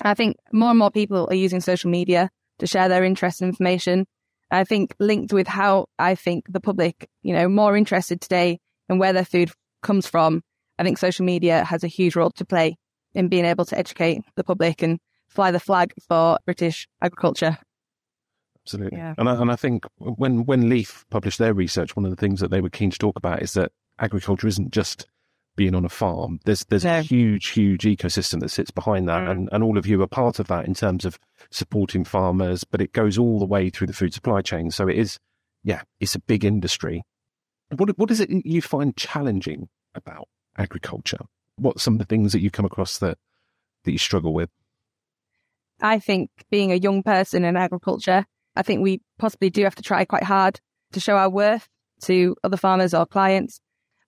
I 0.02 0.14
think 0.14 0.36
more 0.52 0.70
and 0.70 0.78
more 0.78 0.90
people 0.90 1.28
are 1.30 1.34
using 1.34 1.60
social 1.60 1.90
media 1.90 2.30
to 2.58 2.66
share 2.66 2.88
their 2.88 3.04
interest 3.04 3.40
and 3.40 3.48
information. 3.48 4.06
I 4.50 4.64
think 4.64 4.94
linked 5.00 5.32
with 5.32 5.48
how 5.48 5.86
I 5.98 6.14
think 6.14 6.44
the 6.48 6.60
public, 6.60 7.08
you 7.22 7.32
know, 7.32 7.48
more 7.48 7.76
interested 7.76 8.20
today 8.20 8.58
in 8.88 8.98
where 8.98 9.12
their 9.12 9.24
food 9.24 9.50
comes 9.82 10.06
from, 10.06 10.42
I 10.78 10.84
think 10.84 10.98
social 10.98 11.24
media 11.24 11.64
has 11.64 11.84
a 11.84 11.88
huge 11.88 12.16
role 12.16 12.30
to 12.32 12.44
play 12.44 12.76
in 13.14 13.28
being 13.28 13.44
able 13.44 13.64
to 13.66 13.78
educate 13.78 14.22
the 14.36 14.44
public 14.44 14.82
and 14.82 14.98
fly 15.28 15.50
the 15.50 15.60
flag 15.60 15.92
for 16.06 16.38
British 16.44 16.88
agriculture. 17.00 17.58
Absolutely. 18.66 18.98
Yeah. 18.98 19.14
And, 19.18 19.28
I, 19.28 19.40
and 19.40 19.50
I 19.50 19.56
think 19.56 19.84
when, 19.98 20.44
when 20.44 20.68
Leaf 20.68 21.04
published 21.10 21.38
their 21.38 21.54
research, 21.54 21.96
one 21.96 22.04
of 22.04 22.10
the 22.10 22.16
things 22.16 22.40
that 22.40 22.50
they 22.50 22.60
were 22.60 22.70
keen 22.70 22.90
to 22.90 22.98
talk 22.98 23.16
about 23.16 23.42
is 23.42 23.54
that 23.54 23.72
agriculture 23.98 24.46
isn't 24.46 24.72
just 24.72 25.06
being 25.56 25.74
on 25.74 25.84
a 25.84 25.90
farm. 25.90 26.40
There's 26.44 26.64
there's 26.66 26.84
no. 26.84 27.00
a 27.00 27.02
huge, 27.02 27.48
huge 27.48 27.82
ecosystem 27.82 28.40
that 28.40 28.50
sits 28.50 28.70
behind 28.70 29.08
that, 29.08 29.22
mm. 29.22 29.30
and, 29.30 29.48
and 29.52 29.62
all 29.62 29.76
of 29.76 29.86
you 29.86 30.00
are 30.00 30.06
part 30.06 30.38
of 30.38 30.46
that 30.46 30.66
in 30.66 30.74
terms 30.74 31.04
of 31.04 31.18
supporting 31.50 32.04
farmers. 32.04 32.64
But 32.64 32.80
it 32.80 32.92
goes 32.92 33.18
all 33.18 33.38
the 33.38 33.44
way 33.44 33.68
through 33.68 33.88
the 33.88 33.92
food 33.92 34.14
supply 34.14 34.40
chain, 34.40 34.70
so 34.70 34.88
it 34.88 34.96
is, 34.96 35.18
yeah, 35.62 35.82
it's 36.00 36.14
a 36.14 36.20
big 36.20 36.44
industry, 36.44 37.02
what 37.76 37.98
what 37.98 38.10
is 38.10 38.20
it 38.20 38.30
you 38.30 38.62
find 38.62 38.96
challenging 38.96 39.68
about 39.94 40.28
agriculture? 40.56 41.20
What 41.56 41.80
some 41.80 41.94
of 41.94 41.98
the 41.98 42.04
things 42.04 42.32
that 42.32 42.40
you 42.40 42.50
come 42.50 42.64
across 42.64 42.98
that 42.98 43.18
that 43.84 43.92
you 43.92 43.98
struggle 43.98 44.34
with? 44.34 44.50
I 45.80 45.98
think 45.98 46.30
being 46.50 46.70
a 46.70 46.76
young 46.76 47.02
person 47.02 47.44
in 47.44 47.56
agriculture, 47.56 48.24
I 48.56 48.62
think 48.62 48.80
we 48.80 49.00
possibly 49.18 49.50
do 49.50 49.64
have 49.64 49.74
to 49.76 49.82
try 49.82 50.04
quite 50.04 50.24
hard 50.24 50.60
to 50.92 51.00
show 51.00 51.16
our 51.16 51.30
worth 51.30 51.68
to 52.02 52.36
other 52.44 52.56
farmers 52.56 52.94
or 52.94 53.06
clients. 53.06 53.60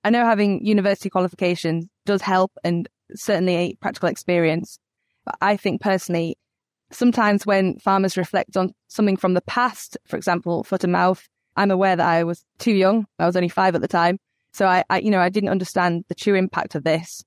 I 0.03 0.11
know 0.11 0.25
having 0.25 0.65
university 0.65 1.09
qualifications 1.09 1.87
does 2.05 2.23
help 2.23 2.53
and 2.63 2.89
certainly 3.15 3.55
a 3.57 3.75
practical 3.77 4.09
experience. 4.09 4.79
But 5.25 5.37
I 5.41 5.57
think 5.57 5.81
personally, 5.81 6.37
sometimes 6.91 7.47
when 7.47 7.79
farmers 7.79 8.17
reflect 8.17 8.57
on 8.57 8.73
something 8.89 9.17
from 9.17 9.35
the 9.35 9.41
past, 9.43 9.97
for 10.07 10.17
example, 10.17 10.65
foot 10.65 10.85
and 10.85 10.93
mouth, 10.93 11.27
I'm 11.57 11.71
aware 11.71 11.97
that 11.97 12.07
I 12.07 12.25
was 12.25 12.45
too 12.59 12.73
young. 12.73 13.07
I 13.19 13.27
was 13.27 13.37
only 13.37 13.49
five 13.49 13.75
at 13.75 13.81
the 13.81 13.89
time. 13.89 14.19
So 14.53 14.67
I, 14.67 14.85
I, 14.91 14.99
you 14.99 15.11
know, 15.11 15.21
I 15.21 15.31
didn't 15.31 15.49
understand 15.49 16.05
the 16.09 16.15
true 16.15 16.35
impact 16.35 16.75
of 16.75 16.85
this. 16.85 17.25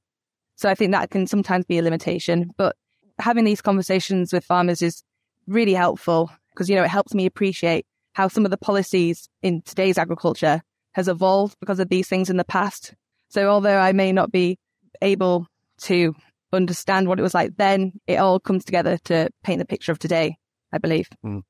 So 0.55 0.69
I 0.69 0.75
think 0.75 0.91
that 0.91 1.09
can 1.09 1.27
sometimes 1.27 1.65
be 1.65 1.77
a 1.77 1.83
limitation, 1.83 2.51
but 2.57 2.75
having 3.19 3.45
these 3.45 3.62
conversations 3.62 4.33
with 4.33 4.43
farmers 4.43 4.81
is 4.81 5.03
really 5.47 5.74
helpful 5.74 6.31
because, 6.57 6.71
you 6.71 6.75
know, 6.75 6.83
it 6.83 6.89
helps 6.89 7.13
me 7.13 7.27
appreciate 7.27 7.85
how 8.13 8.27
some 8.27 8.43
of 8.43 8.49
the 8.49 8.57
policies 8.57 9.29
in 9.43 9.61
today's 9.61 9.99
agriculture 9.99 10.63
has 10.93 11.07
evolved 11.07 11.55
because 11.59 11.79
of 11.79 11.89
these 11.89 12.07
things 12.09 12.31
in 12.31 12.37
the 12.37 12.43
past. 12.43 12.95
So 13.29 13.47
although 13.47 13.77
I 13.77 13.91
may 13.91 14.11
not 14.11 14.31
be 14.31 14.57
able 15.03 15.45
to 15.81 16.15
understand 16.51 17.07
what 17.07 17.19
it 17.19 17.21
was 17.21 17.35
like 17.35 17.57
then, 17.57 17.93
it 18.07 18.15
all 18.15 18.39
comes 18.39 18.65
together 18.65 18.97
to 19.03 19.29
paint 19.43 19.59
the 19.59 19.65
picture 19.65 19.91
of 19.91 19.99
today, 19.99 20.37
I 20.73 20.79
believe. 20.79 21.07
Mm. 21.23 21.43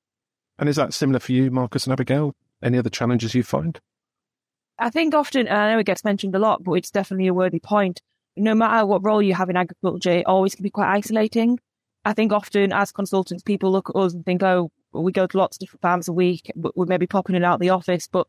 And 0.60 0.68
is 0.68 0.76
that 0.76 0.94
similar 0.94 1.20
for 1.20 1.32
you, 1.32 1.52
Marcus 1.52 1.86
and 1.86 1.94
Abigail? 1.94 2.36
Any 2.62 2.78
other 2.78 2.90
challenges 2.90 3.34
you 3.34 3.44
find? 3.44 3.80
I 4.78 4.90
think 4.90 5.14
often, 5.14 5.48
I 5.48 5.72
know 5.72 5.80
it 5.80 5.86
gets 5.86 6.04
mentioned 6.04 6.36
a 6.36 6.40
lot, 6.40 6.66
but 6.66 6.74
it's 6.74 6.92
definitely 6.92 7.28
a 7.28 7.34
worthy 7.34 7.62
point. 7.62 8.02
No 8.36 8.54
matter 8.54 8.86
what 8.86 9.06
role 9.06 9.22
you 9.22 9.36
have 9.36 9.50
in 9.50 9.56
agriculture, 9.56 10.12
it 10.12 10.26
always 10.26 10.54
can 10.54 10.64
be 10.64 10.70
quite 10.70 10.94
isolating. 10.94 11.60
I 12.04 12.12
think 12.12 12.34
often 12.34 12.74
as 12.74 12.92
consultants, 12.92 13.44
people 13.44 13.72
look 13.72 13.90
at 13.90 13.96
us 13.96 14.14
and 14.14 14.26
think, 14.26 14.44
oh, 14.44 14.70
we 15.04 15.12
go 15.12 15.28
to 15.28 15.38
lots 15.38 15.58
of 15.58 15.60
different 15.60 15.82
farms 15.82 16.08
a 16.08 16.14
week. 16.14 16.52
We're 16.56 16.86
maybe 16.86 17.08
popping 17.08 17.36
in 17.36 17.44
out 17.44 17.56
of 17.56 17.60
the 17.60 17.70
office, 17.70 18.08
but 18.08 18.28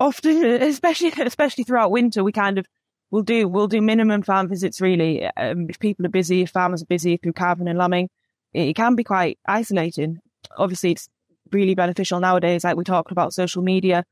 often, 0.00 0.44
especially 0.62 1.12
especially 1.18 1.64
throughout 1.64 1.90
winter, 1.90 2.24
we 2.24 2.32
kind 2.32 2.58
of 2.58 2.66
we'll 3.10 3.22
do 3.22 3.48
we'll 3.48 3.68
do 3.68 3.80
minimum 3.80 4.22
farm 4.22 4.48
visits. 4.48 4.80
Really, 4.80 5.24
um, 5.24 5.68
if 5.68 5.78
people 5.78 6.06
are 6.06 6.10
busy, 6.10 6.42
if 6.42 6.50
farmers 6.50 6.82
are 6.82 6.86
busy 6.86 7.16
through 7.16 7.34
calving 7.34 7.68
and 7.68 7.78
lambing, 7.78 8.08
it, 8.52 8.68
it 8.68 8.76
can 8.76 8.94
be 8.94 9.04
quite 9.04 9.38
isolating. 9.46 10.18
Obviously, 10.56 10.92
it's 10.92 11.08
really 11.52 11.74
beneficial 11.74 12.20
nowadays, 12.20 12.64
like 12.64 12.76
we 12.76 12.84
talked 12.84 13.12
about 13.12 13.34
social 13.34 13.62
media, 13.62 14.04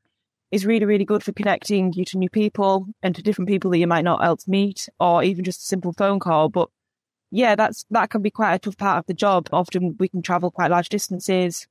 is 0.51 0.65
really, 0.65 0.85
really 0.85 1.05
good 1.05 1.23
for 1.23 1.31
connecting 1.31 1.93
you 1.93 2.05
to 2.05 2.17
new 2.17 2.29
people 2.29 2.87
and 3.03 3.15
to 3.15 3.21
different 3.21 3.49
people 3.49 3.71
that 3.71 3.77
you 3.77 3.87
might 3.87 4.03
not 4.03 4.23
else 4.23 4.47
meet, 4.47 4.87
or 4.99 5.23
even 5.23 5.43
just 5.43 5.61
a 5.61 5.65
simple 5.65 5.93
phone 5.93 6.19
call. 6.19 6.49
But 6.49 6.69
yeah, 7.35 7.55
that's 7.55 7.85
that 7.89 8.09
can 8.09 8.21
be 8.21 8.31
quite 8.31 8.53
a 8.55 8.59
tough 8.59 8.77
part 8.77 8.99
of 8.99 9.05
the 9.07 9.13
job. 9.13 9.49
Often 9.51 9.97
we 9.99 10.07
can 10.07 10.21
travel 10.21 10.51
quite 10.51 10.71
large 10.71 10.89
distances 10.89 11.67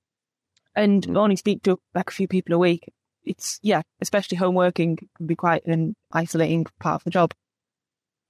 and 0.77 1.07
Mm. 1.07 1.17
only 1.17 1.37
speak 1.37 1.63
to 1.63 1.79
like 1.95 2.11
a 2.11 2.13
few 2.13 2.29
people 2.29 2.55
a 2.55 2.59
week. 2.59 2.93
It's 3.25 3.59
yeah, 3.63 3.83
especially 4.03 4.37
home 4.37 4.55
working 4.55 4.97
can 5.17 5.27
be 5.27 5.35
quite 5.37 5.65
an 5.67 5.95
isolating 6.13 6.67
part 6.81 6.97
of 7.01 7.05
the 7.05 7.11
job. 7.11 7.33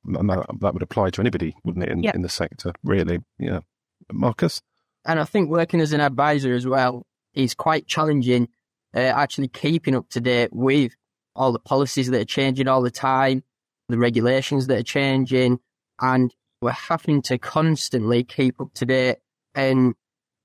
And 0.04 0.28
that, 0.30 0.46
that 0.60 0.74
would 0.74 0.82
apply 0.82 1.10
to 1.10 1.20
anybody, 1.20 1.56
wouldn't 1.64 1.84
it, 1.84 1.90
in, 1.90 2.02
Yeah. 2.02 2.12
in 2.14 2.22
the 2.22 2.28
sector, 2.28 2.72
really? 2.84 3.18
Yeah. 3.38 3.60
Marcus? 4.12 4.60
And 5.04 5.18
I 5.18 5.24
think 5.24 5.50
working 5.50 5.80
as 5.80 5.92
an 5.92 6.00
advisor 6.00 6.54
as 6.54 6.66
well 6.66 7.06
is 7.32 7.54
quite 7.54 7.86
challenging, 7.86 8.48
uh, 8.94 9.00
actually 9.00 9.48
keeping 9.48 9.94
up 9.96 10.08
to 10.10 10.20
date 10.20 10.50
with 10.52 10.92
all 11.34 11.52
the 11.52 11.58
policies 11.58 12.08
that 12.10 12.20
are 12.20 12.24
changing 12.38 12.68
all 12.68 12.82
the 12.82 12.90
time, 12.90 13.42
the 13.88 13.98
regulations 13.98 14.66
that 14.68 14.78
are 14.78 14.82
changing, 14.84 15.58
and 16.00 16.32
we're 16.64 16.70
having 16.70 17.20
to 17.20 17.36
constantly 17.36 18.24
keep 18.24 18.58
up 18.58 18.72
to 18.72 18.86
date 18.86 19.18
and 19.54 19.94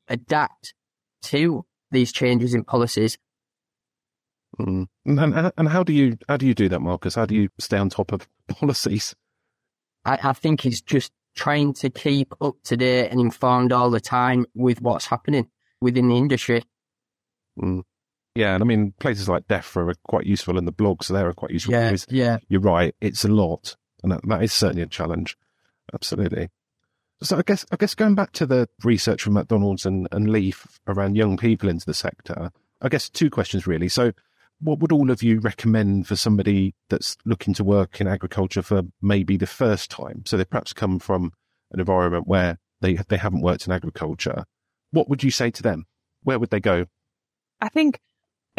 adapt 0.09 0.73
to 1.21 1.65
these 1.91 2.11
changes 2.11 2.53
in 2.53 2.65
policies. 2.65 3.17
Mm. 4.59 4.88
And, 5.05 5.19
and, 5.19 5.51
and 5.57 5.69
how 5.69 5.83
do 5.83 5.93
you 5.93 6.17
how 6.27 6.35
do 6.35 6.45
you 6.45 6.53
do 6.53 6.67
that, 6.67 6.81
Marcus? 6.81 7.15
How 7.15 7.25
do 7.25 7.35
you 7.35 7.47
stay 7.57 7.77
on 7.77 7.89
top 7.89 8.11
of 8.11 8.27
policies? 8.49 9.15
I, 10.03 10.19
I 10.21 10.33
think 10.33 10.65
it's 10.65 10.81
just 10.81 11.13
trying 11.38 11.73
to 11.75 11.89
keep 11.89 12.33
up 12.41 12.55
to 12.65 12.75
date 12.75 13.11
and 13.11 13.21
informed 13.21 13.71
all 13.71 13.89
the 13.89 14.01
time 14.01 14.45
with 14.53 14.81
what's 14.81 15.05
happening 15.05 15.47
within 15.79 16.09
the 16.09 16.17
industry. 16.17 16.63
Mm. 17.57 17.83
Yeah, 18.35 18.55
and 18.55 18.61
I 18.61 18.65
mean 18.65 18.93
places 18.99 19.29
like 19.29 19.47
DEFRA 19.47 19.91
are 19.91 19.95
quite 20.05 20.25
useful, 20.25 20.57
and 20.57 20.67
the 20.67 20.73
blogs 20.73 21.07
there 21.07 21.29
are 21.29 21.33
quite 21.33 21.51
useful. 21.51 21.75
Yeah, 21.75 21.95
yeah. 22.09 22.38
you're 22.49 22.59
right; 22.59 22.93
it's 22.99 23.23
a 23.23 23.29
lot, 23.29 23.77
and 24.03 24.11
that, 24.11 24.27
that 24.27 24.43
is 24.43 24.51
certainly 24.51 24.81
a 24.81 24.88
challenge. 24.88 25.38
Absolutely. 25.93 26.50
So 27.22 27.38
I 27.38 27.41
guess 27.46 27.65
I 27.72 27.75
guess 27.75 27.96
going 27.96 28.15
back 28.15 28.31
to 28.34 28.46
the 28.46 28.69
research 28.84 29.24
from 29.24 29.34
McDonald's 29.34 29.86
and, 29.86 30.08
and 30.12 30.29
Leaf 30.29 30.79
around 30.88 31.15
young 31.15 31.38
people 31.38 31.69
into 31.69 31.86
the 31.86 31.93
sector, 31.93 32.51
I 32.81 32.89
guess 32.89 33.10
two 33.10 33.29
questions 33.29 33.67
really. 33.67 33.89
So, 33.89 34.13
what 34.62 34.79
would 34.79 34.91
all 34.91 35.12
of 35.12 35.22
you 35.22 35.39
recommend 35.39 36.08
for 36.08 36.15
somebody 36.15 36.75
that's 36.89 37.17
looking 37.25 37.53
to 37.55 37.63
work 37.63 38.00
in 38.00 38.08
agriculture 38.08 38.62
for 38.62 38.84
maybe 39.01 39.36
the 39.36 39.48
first 39.48 39.91
time? 39.91 40.24
So 40.25 40.38
they 40.38 40.46
perhaps 40.46 40.72
come 40.72 41.00
from 41.00 41.34
an 41.72 41.79
environment 41.79 42.27
where 42.27 42.58
they 42.81 42.96
they 43.10 43.17
haven't 43.17 43.41
worked 43.41 43.67
in 43.67 43.74
agriculture. 43.74 44.46
What 44.91 45.10
would 45.10 45.24
you 45.24 45.31
say 45.31 45.51
to 45.51 45.63
them? 45.63 45.86
Where 46.24 46.39
would 46.39 46.51
they 46.51 46.62
go? 46.62 46.86
I 47.60 47.67
think 47.67 48.00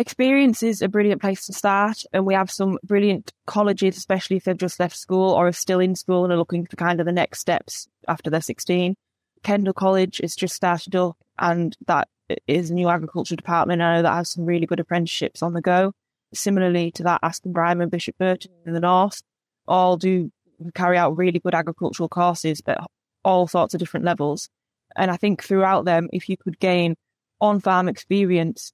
experience 0.00 0.62
is 0.62 0.82
a 0.82 0.88
brilliant 0.88 1.20
place 1.20 1.46
to 1.46 1.52
start, 1.52 2.02
and 2.12 2.26
we 2.26 2.34
have 2.34 2.50
some 2.50 2.78
brilliant 2.82 3.32
colleges, 3.46 3.96
especially 3.96 4.36
if 4.36 4.44
they've 4.44 4.56
just 4.56 4.80
left 4.80 4.96
school 4.96 5.32
or 5.32 5.48
are 5.48 5.52
still 5.52 5.78
in 5.80 5.94
school 5.94 6.24
and 6.24 6.32
are 6.32 6.38
looking 6.38 6.66
for 6.66 6.76
kind 6.76 7.00
of 7.00 7.06
the 7.06 7.12
next 7.12 7.40
steps 7.40 7.86
after 8.08 8.30
they're 8.30 8.40
16. 8.40 8.96
Kendal 9.42 9.74
College 9.74 10.20
is 10.20 10.34
just 10.34 10.54
started 10.54 10.96
up, 10.96 11.16
and 11.38 11.76
that 11.86 12.08
is 12.46 12.70
a 12.70 12.74
new 12.74 12.88
agriculture 12.88 13.36
department. 13.36 13.82
I 13.82 13.96
know 13.96 14.02
that 14.02 14.14
has 14.14 14.30
some 14.30 14.46
really 14.46 14.66
good 14.66 14.80
apprenticeships 14.80 15.42
on 15.42 15.52
the 15.52 15.60
go. 15.60 15.92
Similarly 16.32 16.90
to 16.92 17.02
that, 17.04 17.22
Askham 17.22 17.52
Bryan 17.52 17.80
and 17.80 17.90
Bishop 17.90 18.16
Burton 18.18 18.52
in 18.66 18.72
the 18.72 18.80
north 18.80 19.22
all 19.66 19.96
do 19.96 20.30
carry 20.74 20.96
out 20.96 21.16
really 21.16 21.38
good 21.38 21.54
agricultural 21.54 22.08
courses 22.08 22.62
at 22.66 22.78
all 23.24 23.46
sorts 23.46 23.74
of 23.74 23.80
different 23.80 24.06
levels. 24.06 24.48
And 24.96 25.10
I 25.10 25.16
think 25.16 25.42
throughout 25.42 25.84
them, 25.84 26.08
if 26.12 26.28
you 26.28 26.36
could 26.36 26.58
gain 26.58 26.96
on 27.40 27.60
farm 27.60 27.88
experience, 27.88 28.72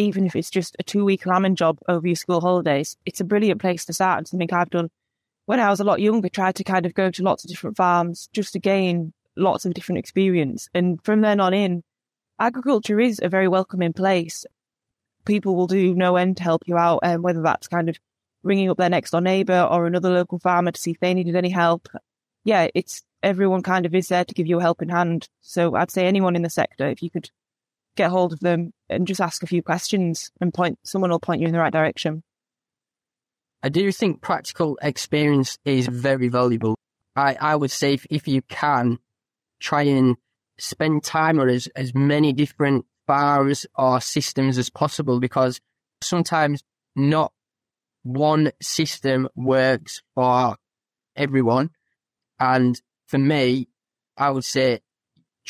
even 0.00 0.26
if 0.26 0.34
it's 0.34 0.50
just 0.50 0.76
a 0.78 0.82
two 0.82 1.04
week 1.04 1.26
lambing 1.26 1.56
job 1.56 1.78
over 1.88 2.06
your 2.06 2.16
school 2.16 2.40
holidays, 2.40 2.96
it's 3.06 3.20
a 3.20 3.24
brilliant 3.24 3.60
place 3.60 3.84
to 3.84 3.92
start 3.92 4.18
and 4.18 4.28
something 4.28 4.52
I've 4.52 4.70
done 4.70 4.90
when 5.50 5.58
I 5.58 5.68
was 5.68 5.80
a 5.80 5.84
lot 5.84 6.00
younger, 6.00 6.28
tried 6.28 6.54
to 6.56 6.64
kind 6.64 6.86
of 6.86 6.94
go 6.94 7.10
to 7.10 7.22
lots 7.24 7.42
of 7.42 7.50
different 7.50 7.76
farms 7.76 8.28
just 8.32 8.52
to 8.52 8.60
gain 8.60 9.12
lots 9.36 9.64
of 9.64 9.74
different 9.74 9.98
experience. 9.98 10.68
And 10.74 11.02
from 11.04 11.22
then 11.22 11.40
on 11.40 11.52
in, 11.52 11.82
agriculture 12.38 13.00
is 13.00 13.18
a 13.20 13.28
very 13.28 13.48
welcoming 13.48 13.92
place. 13.92 14.46
People 15.24 15.56
will 15.56 15.66
do 15.66 15.92
no 15.92 16.14
end 16.14 16.36
to 16.36 16.44
help 16.44 16.62
you 16.66 16.76
out, 16.76 17.00
and 17.02 17.24
whether 17.24 17.42
that's 17.42 17.66
kind 17.66 17.88
of 17.88 17.98
ringing 18.44 18.70
up 18.70 18.78
their 18.78 18.88
next 18.88 19.10
door 19.10 19.20
neighbour 19.20 19.66
or 19.68 19.86
another 19.86 20.10
local 20.10 20.38
farmer 20.38 20.70
to 20.70 20.80
see 20.80 20.92
if 20.92 21.00
they 21.00 21.14
needed 21.14 21.34
any 21.34 21.50
help. 21.50 21.88
Yeah, 22.44 22.68
it's 22.72 23.02
everyone 23.20 23.64
kind 23.64 23.86
of 23.86 23.94
is 23.94 24.06
there 24.06 24.24
to 24.24 24.34
give 24.34 24.46
you 24.46 24.58
a 24.58 24.62
helping 24.62 24.88
hand. 24.88 25.28
So 25.40 25.74
I'd 25.74 25.90
say 25.90 26.06
anyone 26.06 26.36
in 26.36 26.42
the 26.42 26.48
sector, 26.48 26.88
if 26.88 27.02
you 27.02 27.10
could 27.10 27.28
get 27.96 28.10
hold 28.10 28.32
of 28.32 28.40
them 28.40 28.72
and 28.88 29.06
just 29.06 29.20
ask 29.20 29.42
a 29.42 29.46
few 29.46 29.62
questions 29.62 30.30
and 30.40 30.54
point, 30.54 30.78
someone 30.84 31.10
will 31.10 31.20
point 31.20 31.40
you 31.40 31.46
in 31.46 31.52
the 31.52 31.58
right 31.58 31.72
direction. 31.72 32.22
I 33.62 33.68
do 33.68 33.92
think 33.92 34.22
practical 34.22 34.78
experience 34.80 35.58
is 35.64 35.86
very 35.86 36.28
valuable. 36.28 36.76
I, 37.14 37.36
I 37.40 37.56
would 37.56 37.70
say 37.70 37.94
if, 37.94 38.06
if 38.08 38.26
you 38.26 38.42
can, 38.42 38.98
try 39.58 39.82
and 39.82 40.16
spend 40.58 41.04
time 41.04 41.38
on 41.38 41.48
as, 41.48 41.68
as 41.76 41.94
many 41.94 42.32
different 42.32 42.86
farms 43.06 43.66
or 43.76 44.00
systems 44.00 44.56
as 44.56 44.70
possible 44.70 45.20
because 45.20 45.60
sometimes 46.00 46.62
not 46.96 47.32
one 48.02 48.52
system 48.62 49.28
works 49.34 50.02
for 50.14 50.56
everyone. 51.16 51.70
And 52.38 52.80
for 53.06 53.18
me, 53.18 53.68
I 54.16 54.30
would 54.30 54.44
say 54.44 54.80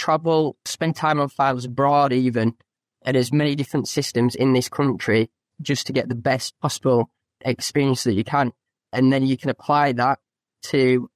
travel, 0.00 0.56
spend 0.64 0.96
time 0.96 1.20
on 1.20 1.28
farms 1.28 1.64
abroad 1.64 2.12
even, 2.12 2.54
and 3.02 3.16
as 3.16 3.32
many 3.32 3.54
different 3.54 3.86
systems 3.86 4.34
in 4.34 4.52
this 4.52 4.68
country 4.68 5.30
just 5.60 5.86
to 5.86 5.92
get 5.92 6.08
the 6.08 6.14
best 6.14 6.58
possible 6.60 7.10
experience 7.42 8.04
that 8.04 8.14
you 8.14 8.24
can. 8.24 8.52
And 8.92 9.12
then 9.12 9.26
you 9.26 9.36
can 9.36 9.50
apply 9.50 9.92
that 9.92 10.18
to 10.64 11.08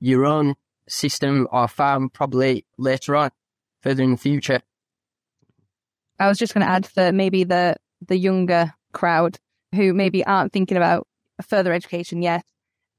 your 0.00 0.26
own 0.26 0.54
system 0.88 1.48
or 1.50 1.68
farm 1.68 2.10
probably 2.10 2.66
later 2.76 3.16
on, 3.16 3.30
further 3.80 4.02
in 4.02 4.10
the 4.10 4.16
future. 4.16 4.60
I 6.18 6.28
was 6.28 6.38
just 6.38 6.54
going 6.54 6.66
to 6.66 6.70
add 6.70 6.88
that 6.96 7.14
maybe 7.14 7.44
the 7.44 7.76
the 8.06 8.18
younger 8.18 8.74
crowd 8.92 9.38
who 9.74 9.94
maybe 9.94 10.24
aren't 10.24 10.52
thinking 10.52 10.76
about 10.76 11.06
further 11.42 11.72
education 11.72 12.22
yet. 12.22 12.44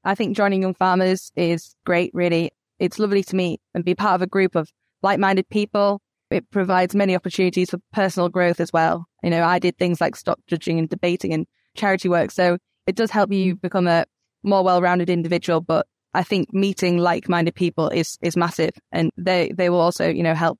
I 0.04 0.14
think 0.14 0.36
joining 0.36 0.62
young 0.62 0.74
farmers 0.74 1.30
is 1.36 1.74
great. 1.84 2.10
Really, 2.12 2.50
it's 2.78 2.98
lovely 2.98 3.22
to 3.24 3.36
meet 3.36 3.60
and 3.74 3.84
be 3.84 3.94
part 3.94 4.14
of 4.16 4.22
a 4.22 4.26
group 4.26 4.54
of 4.54 4.70
like-minded 5.02 5.48
people. 5.48 6.00
It 6.30 6.50
provides 6.50 6.94
many 6.94 7.14
opportunities 7.14 7.70
for 7.70 7.78
personal 7.92 8.28
growth 8.28 8.60
as 8.60 8.72
well. 8.72 9.06
You 9.22 9.30
know, 9.30 9.44
I 9.44 9.58
did 9.58 9.78
things 9.78 10.00
like 10.00 10.16
stock 10.16 10.38
judging 10.46 10.78
and 10.78 10.88
debating 10.88 11.32
and 11.32 11.46
charity 11.74 12.08
work, 12.08 12.30
so 12.30 12.58
it 12.86 12.96
does 12.96 13.10
help 13.10 13.32
you 13.32 13.56
mm. 13.56 13.60
become 13.60 13.86
a 13.86 14.04
more 14.42 14.64
well-rounded 14.64 15.10
individual. 15.10 15.60
But 15.60 15.86
I 16.14 16.22
think 16.22 16.52
meeting 16.52 16.98
like-minded 16.98 17.54
people 17.54 17.88
is 17.88 18.18
is 18.22 18.36
massive, 18.36 18.72
and 18.90 19.12
they 19.16 19.52
they 19.54 19.70
will 19.70 19.80
also 19.80 20.08
you 20.08 20.22
know 20.22 20.34
help 20.34 20.58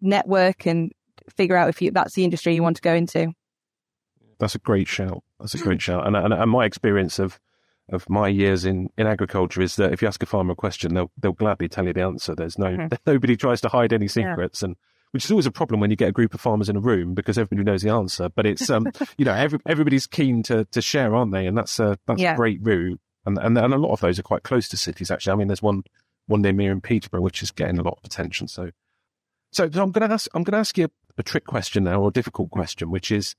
network 0.00 0.66
and 0.66 0.92
figure 1.34 1.56
out 1.56 1.68
if 1.68 1.80
you, 1.82 1.90
that's 1.90 2.14
the 2.14 2.24
industry 2.24 2.54
you 2.54 2.62
want 2.62 2.76
to 2.76 2.82
go 2.82 2.94
into. 2.94 3.32
That's 4.38 4.54
a 4.54 4.58
great 4.58 4.86
shout. 4.86 5.22
That's 5.40 5.54
a 5.54 5.58
great 5.58 5.80
shout. 5.80 6.06
And, 6.06 6.14
and, 6.14 6.32
and 6.32 6.50
my 6.50 6.66
experience 6.66 7.18
of 7.18 7.40
of 7.90 8.08
my 8.10 8.28
years 8.28 8.64
in, 8.64 8.88
in 8.98 9.06
agriculture 9.06 9.62
is 9.62 9.76
that 9.76 9.92
if 9.92 10.02
you 10.02 10.08
ask 10.08 10.22
a 10.22 10.26
farmer 10.26 10.52
a 10.52 10.56
question, 10.56 10.94
they'll 10.94 11.10
they'll 11.18 11.32
gladly 11.32 11.68
tell 11.68 11.86
you 11.86 11.92
the 11.92 12.02
answer. 12.02 12.34
There's 12.34 12.58
no 12.58 12.66
Mhm. 12.76 12.98
nobody 13.06 13.36
tries 13.36 13.60
to 13.62 13.68
hide 13.68 13.92
any 13.92 14.08
secrets, 14.08 14.62
and 14.62 14.76
which 15.12 15.24
is 15.24 15.30
always 15.30 15.46
a 15.46 15.52
problem 15.52 15.80
when 15.80 15.90
you 15.90 15.96
get 15.96 16.08
a 16.08 16.12
group 16.12 16.34
of 16.34 16.40
farmers 16.40 16.68
in 16.68 16.76
a 16.76 16.80
room 16.80 17.14
because 17.14 17.38
everybody 17.38 17.64
knows 17.64 17.82
the 17.82 17.90
answer. 17.90 18.28
But 18.28 18.44
it's 18.46 18.68
um 18.70 18.86
you 19.18 19.24
know 19.24 19.34
every, 19.34 19.60
everybody's 19.66 20.06
keen 20.06 20.42
to 20.44 20.64
to 20.66 20.82
share, 20.82 21.14
aren't 21.14 21.32
they? 21.32 21.46
And 21.46 21.56
that's 21.56 21.78
a 21.78 21.98
that's 22.06 22.20
Yeah. 22.20 22.34
a 22.34 22.36
great 22.36 22.60
route. 22.62 23.00
And, 23.24 23.38
and 23.38 23.56
and 23.58 23.72
a 23.74 23.78
lot 23.78 23.92
of 23.92 24.00
those 24.00 24.18
are 24.18 24.22
quite 24.24 24.42
close 24.42 24.68
to 24.68 24.76
cities. 24.76 25.10
Actually, 25.10 25.32
I 25.32 25.36
mean, 25.36 25.48
there's 25.48 25.62
one 25.62 25.82
one 26.26 26.42
near 26.42 26.52
me 26.52 26.66
in 26.66 26.80
Peterborough 26.80 27.20
which 27.20 27.42
is 27.42 27.50
getting 27.52 27.78
a 27.78 27.82
lot 27.82 27.98
of 27.98 28.04
attention. 28.04 28.48
So 28.48 28.70
so, 29.52 29.70
so 29.70 29.82
I'm 29.82 29.92
going 29.92 30.08
to 30.08 30.12
ask 30.12 30.28
I'm 30.34 30.42
going 30.42 30.52
to 30.52 30.58
ask 30.58 30.76
you 30.76 30.86
a, 30.86 30.90
a 31.18 31.22
trick 31.22 31.46
question 31.46 31.84
now, 31.84 32.00
or 32.00 32.08
a 32.08 32.12
difficult 32.12 32.50
question, 32.50 32.90
which 32.90 33.10
is 33.12 33.34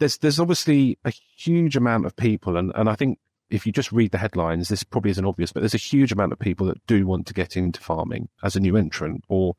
there's 0.00 0.18
there's 0.18 0.40
obviously 0.40 0.98
a 1.04 1.10
huge 1.10 1.76
amount 1.76 2.04
of 2.06 2.16
people, 2.16 2.56
and, 2.56 2.72
and 2.74 2.88
I 2.90 2.94
think 2.96 3.18
if 3.52 3.66
you 3.66 3.72
just 3.72 3.92
read 3.92 4.10
the 4.10 4.18
headlines, 4.18 4.68
this 4.68 4.82
probably 4.82 5.10
isn't 5.10 5.24
obvious, 5.24 5.52
but 5.52 5.60
there's 5.60 5.74
a 5.74 5.78
huge 5.78 6.10
amount 6.10 6.32
of 6.32 6.38
people 6.38 6.66
that 6.66 6.84
do 6.86 7.06
want 7.06 7.26
to 7.26 7.34
get 7.34 7.56
into 7.56 7.80
farming 7.80 8.28
as 8.42 8.56
a 8.56 8.60
new 8.60 8.76
entrant, 8.76 9.22
or 9.28 9.54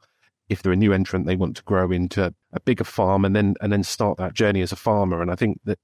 if 0.50 0.62
they're 0.62 0.74
a 0.74 0.78
new 0.78 0.92
entrant, 0.92 1.26
they 1.26 1.36
want 1.36 1.56
to 1.58 1.64
grow 1.64 1.92
into 1.92 2.34
a 2.52 2.60
bigger 2.60 2.84
farm 2.84 3.24
and 3.24 3.36
then 3.36 3.56
and 3.62 3.72
then 3.72 3.84
start 3.84 4.18
that 4.18 4.34
journey 4.34 4.62
as 4.62 4.72
a 4.72 4.76
farmer. 4.76 5.22
And 5.22 5.32
I 5.32 5.36
think 5.36 5.60
that 5.66 5.80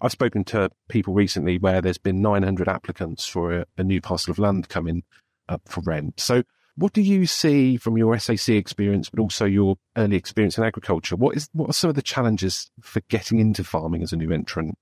I've 0.00 0.10
spoken 0.10 0.42
to 0.44 0.70
people 0.88 1.12
recently 1.12 1.58
where 1.58 1.82
there's 1.82 1.98
been 1.98 2.22
900 2.22 2.66
applicants 2.66 3.26
for 3.26 3.52
a, 3.52 3.66
a 3.76 3.84
new 3.84 4.00
parcel 4.00 4.30
of 4.32 4.38
land 4.38 4.68
coming 4.68 5.02
up 5.48 5.62
for 5.66 5.82
rent. 5.82 6.18
So 6.18 6.42
what 6.76 6.94
do 6.94 7.02
you 7.02 7.26
see 7.26 7.76
from 7.76 7.98
your 7.98 8.18
SAC 8.18 8.50
experience, 8.50 9.10
but 9.10 9.20
also 9.20 9.44
your 9.44 9.76
early 9.96 10.16
experience 10.16 10.56
in 10.56 10.64
agriculture? 10.64 11.14
What 11.14 11.36
is 11.36 11.50
what 11.52 11.68
are 11.68 11.74
some 11.74 11.90
of 11.90 11.96
the 11.96 12.02
challenges 12.02 12.70
for 12.80 13.02
getting 13.10 13.38
into 13.38 13.64
farming 13.64 14.02
as 14.02 14.12
a 14.14 14.16
new 14.16 14.32
entrant? 14.32 14.78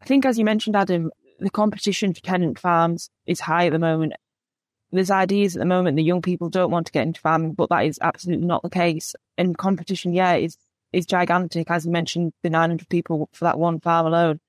I 0.00 0.04
think, 0.04 0.26
as 0.26 0.36
you 0.36 0.44
mentioned, 0.44 0.74
Adam, 0.74 1.12
the 1.42 1.50
competition 1.50 2.14
for 2.14 2.20
tenant 2.20 2.58
farms 2.58 3.10
is 3.26 3.40
high 3.40 3.66
at 3.66 3.72
the 3.72 3.78
moment. 3.78 4.14
There's 4.90 5.10
ideas 5.10 5.56
at 5.56 5.60
the 5.60 5.66
moment 5.66 5.96
that 5.96 6.02
young 6.02 6.22
people 6.22 6.50
don't 6.50 6.70
want 6.70 6.86
to 6.86 6.92
get 6.92 7.06
into 7.06 7.20
farming, 7.20 7.54
but 7.54 7.70
that 7.70 7.86
is 7.86 7.98
absolutely 8.02 8.46
not 8.46 8.62
the 8.62 8.70
case. 8.70 9.14
And 9.38 9.56
competition, 9.56 10.12
yeah, 10.12 10.34
is 10.34 10.56
is 10.92 11.06
gigantic. 11.06 11.70
As 11.70 11.86
you 11.86 11.90
mentioned, 11.92 12.32
the 12.42 12.50
900 12.50 12.88
people 12.88 13.28
for 13.32 13.46
that 13.46 13.58
one 13.58 13.80
farm 13.80 14.06
alone. 14.06 14.40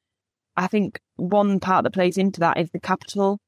I 0.58 0.68
think 0.68 1.00
one 1.16 1.60
part 1.60 1.84
that 1.84 1.94
plays 1.94 2.18
into 2.18 2.42
that 2.42 2.58
is 2.58 2.70
the 2.72 2.80
capital. 2.80 3.40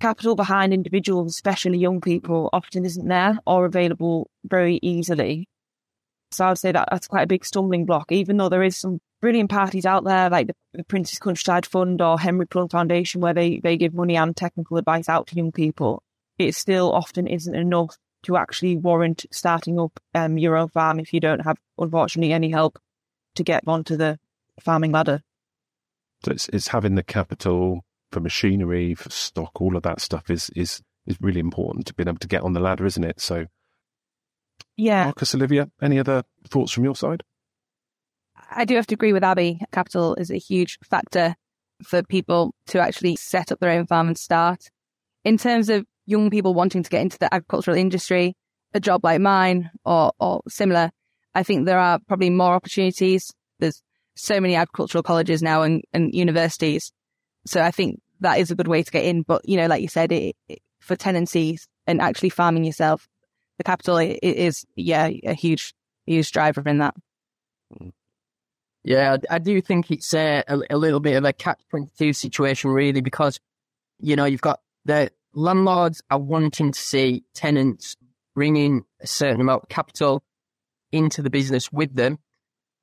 capital 0.00 0.36
behind 0.36 0.74
individuals, 0.74 1.34
especially 1.34 1.78
young 1.78 2.00
people, 2.00 2.50
often 2.52 2.84
isn't 2.84 3.08
there 3.08 3.38
or 3.46 3.64
available 3.64 4.28
very 4.44 4.78
easily. 4.82 5.48
So 6.36 6.44
I 6.44 6.48
would 6.48 6.58
say 6.58 6.72
that 6.72 6.88
that's 6.90 7.08
quite 7.08 7.22
a 7.22 7.26
big 7.26 7.44
stumbling 7.44 7.86
block, 7.86 8.12
even 8.12 8.36
though 8.36 8.48
there 8.48 8.62
is 8.62 8.76
some 8.76 9.00
brilliant 9.20 9.50
parties 9.50 9.86
out 9.86 10.04
there 10.04 10.28
like 10.28 10.48
the, 10.48 10.54
the 10.74 10.84
Prince's 10.84 11.18
Countryside 11.18 11.66
Fund 11.66 12.00
or 12.00 12.18
Henry 12.18 12.46
Plumb 12.46 12.68
Foundation 12.68 13.20
where 13.20 13.34
they, 13.34 13.58
they 13.60 13.76
give 13.76 13.94
money 13.94 14.16
and 14.16 14.36
technical 14.36 14.76
advice 14.76 15.08
out 15.08 15.28
to 15.28 15.36
young 15.36 15.52
people. 15.52 16.02
It 16.38 16.54
still 16.54 16.92
often 16.92 17.26
isn't 17.26 17.54
enough 17.54 17.96
to 18.24 18.36
actually 18.36 18.76
warrant 18.76 19.26
starting 19.30 19.78
up 19.78 19.98
um, 20.14 20.38
your 20.38 20.56
own 20.56 20.68
farm 20.68 20.98
if 20.98 21.12
you 21.12 21.20
don't 21.20 21.40
have, 21.40 21.56
unfortunately, 21.78 22.32
any 22.32 22.50
help 22.50 22.78
to 23.36 23.42
get 23.42 23.62
onto 23.66 23.96
the 23.96 24.18
farming 24.60 24.92
ladder. 24.92 25.22
So 26.24 26.32
it's, 26.32 26.48
it's 26.48 26.68
having 26.68 26.94
the 26.94 27.02
capital 27.02 27.84
for 28.10 28.20
machinery, 28.20 28.94
for 28.94 29.10
stock, 29.10 29.60
all 29.60 29.76
of 29.76 29.82
that 29.82 30.00
stuff 30.00 30.30
is 30.30 30.50
is 30.54 30.80
is 31.06 31.18
really 31.20 31.40
important 31.40 31.86
to 31.86 31.94
being 31.94 32.08
able 32.08 32.18
to 32.18 32.28
get 32.28 32.42
on 32.42 32.54
the 32.54 32.60
ladder, 32.60 32.86
isn't 32.86 33.04
it? 33.04 33.20
So, 33.20 33.46
yeah, 34.76 35.04
Marcus, 35.04 35.34
Olivia, 35.34 35.70
any 35.80 35.98
other 35.98 36.24
thoughts 36.48 36.72
from 36.72 36.84
your 36.84 36.96
side? 36.96 37.22
I 38.50 38.64
do 38.64 38.76
have 38.76 38.86
to 38.88 38.94
agree 38.94 39.12
with 39.12 39.24
Abby. 39.24 39.60
Capital 39.72 40.14
is 40.14 40.30
a 40.30 40.36
huge 40.36 40.78
factor 40.84 41.36
for 41.82 42.02
people 42.02 42.54
to 42.68 42.80
actually 42.80 43.16
set 43.16 43.50
up 43.50 43.60
their 43.60 43.70
own 43.70 43.86
farm 43.86 44.08
and 44.08 44.18
start. 44.18 44.70
In 45.24 45.38
terms 45.38 45.68
of 45.68 45.84
young 46.06 46.30
people 46.30 46.54
wanting 46.54 46.82
to 46.82 46.90
get 46.90 47.02
into 47.02 47.18
the 47.18 47.32
agricultural 47.32 47.76
industry, 47.76 48.36
a 48.72 48.80
job 48.80 49.04
like 49.04 49.20
mine 49.20 49.70
or, 49.84 50.12
or 50.18 50.42
similar, 50.48 50.90
I 51.34 51.42
think 51.42 51.66
there 51.66 51.78
are 51.78 51.98
probably 52.06 52.30
more 52.30 52.54
opportunities. 52.54 53.32
There's 53.58 53.82
so 54.14 54.40
many 54.40 54.54
agricultural 54.54 55.02
colleges 55.02 55.42
now 55.42 55.62
and, 55.62 55.82
and 55.92 56.14
universities. 56.14 56.92
So 57.46 57.62
I 57.62 57.70
think 57.70 58.00
that 58.20 58.38
is 58.38 58.50
a 58.50 58.54
good 58.54 58.68
way 58.68 58.82
to 58.82 58.90
get 58.90 59.04
in. 59.04 59.22
But, 59.22 59.48
you 59.48 59.56
know, 59.56 59.66
like 59.66 59.82
you 59.82 59.88
said, 59.88 60.12
it, 60.12 60.36
it, 60.48 60.60
for 60.80 60.96
tenancies 60.96 61.66
and 61.86 62.00
actually 62.00 62.30
farming 62.30 62.64
yourself, 62.64 63.08
the 63.58 63.64
capital 63.64 63.98
is, 63.98 64.64
yeah, 64.76 65.08
a 65.24 65.34
huge, 65.34 65.74
huge 66.06 66.32
driver 66.32 66.62
in 66.66 66.78
that. 66.78 66.94
Mm. 67.80 67.92
Yeah, 68.82 69.16
I 69.30 69.38
do 69.38 69.60
think 69.62 69.90
it's 69.90 70.12
a, 70.12 70.44
a, 70.46 70.76
little 70.76 71.00
bit 71.00 71.16
of 71.16 71.24
a 71.24 71.32
catch 71.32 71.60
22 71.70 72.12
situation, 72.12 72.70
really, 72.70 73.00
because, 73.00 73.40
you 73.98 74.14
know, 74.14 74.26
you've 74.26 74.42
got 74.42 74.60
the 74.84 75.10
landlords 75.32 76.02
are 76.10 76.18
wanting 76.18 76.72
to 76.72 76.78
see 76.78 77.24
tenants 77.34 77.96
bringing 78.34 78.84
a 79.00 79.06
certain 79.06 79.40
amount 79.40 79.62
of 79.62 79.68
capital 79.68 80.22
into 80.92 81.22
the 81.22 81.30
business 81.30 81.72
with 81.72 81.94
them. 81.94 82.18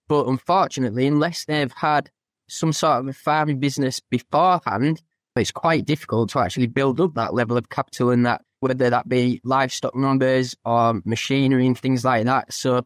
But 0.08 0.28
unfortunately, 0.28 1.08
unless 1.08 1.46
they've 1.46 1.72
had 1.72 2.10
some 2.50 2.74
sort 2.74 3.00
of 3.00 3.08
a 3.08 3.14
farming 3.14 3.60
business 3.60 4.00
beforehand, 4.00 5.02
it's 5.36 5.52
quite 5.52 5.86
difficult 5.86 6.30
to 6.32 6.40
actually 6.40 6.68
build 6.68 7.00
up 7.00 7.14
that 7.14 7.34
level 7.34 7.58
of 7.58 7.70
capital 7.70 8.10
and 8.10 8.26
that, 8.26 8.42
whether 8.62 8.90
that 8.90 9.10
be 9.10 9.42
livestock 9.44 9.96
numbers 9.96 10.56
or 10.64 11.02
machinery 11.06 11.68
and 11.68 11.78
things 11.78 12.06
like 12.06 12.26
that. 12.26 12.54
So, 12.54 12.86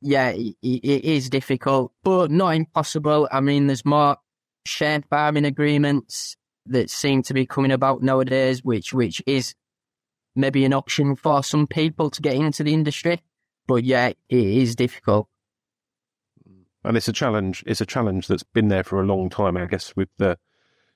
yeah, 0.00 0.28
it, 0.30 0.56
it 0.62 1.04
is 1.04 1.28
difficult, 1.28 1.92
but 2.04 2.30
not 2.30 2.54
impossible. 2.54 3.28
I 3.32 3.40
mean, 3.40 3.66
there's 3.66 3.84
more 3.84 4.16
shared 4.66 5.04
farming 5.06 5.44
agreements 5.44 6.36
that 6.66 6.88
seem 6.88 7.22
to 7.24 7.34
be 7.34 7.44
coming 7.44 7.72
about 7.72 8.02
nowadays, 8.02 8.64
which 8.64 8.94
which 8.94 9.22
is 9.26 9.54
maybe 10.36 10.64
an 10.64 10.72
option 10.72 11.16
for 11.16 11.42
some 11.42 11.66
people 11.66 12.10
to 12.10 12.22
get 12.22 12.34
into 12.34 12.62
the 12.62 12.72
industry. 12.72 13.20
But 13.66 13.84
yeah, 13.84 14.08
it 14.08 14.18
is 14.30 14.76
difficult 14.76 15.28
and 16.84 16.96
it's 16.96 17.08
a 17.08 17.12
challenge. 17.12 17.64
It's 17.66 17.80
a 17.80 17.86
challenge 17.86 18.28
that's 18.28 18.42
been 18.42 18.68
there 18.68 18.84
for 18.84 19.00
a 19.00 19.06
long 19.06 19.30
time. 19.30 19.56
I 19.56 19.66
guess 19.66 19.96
with 19.96 20.10
the 20.18 20.38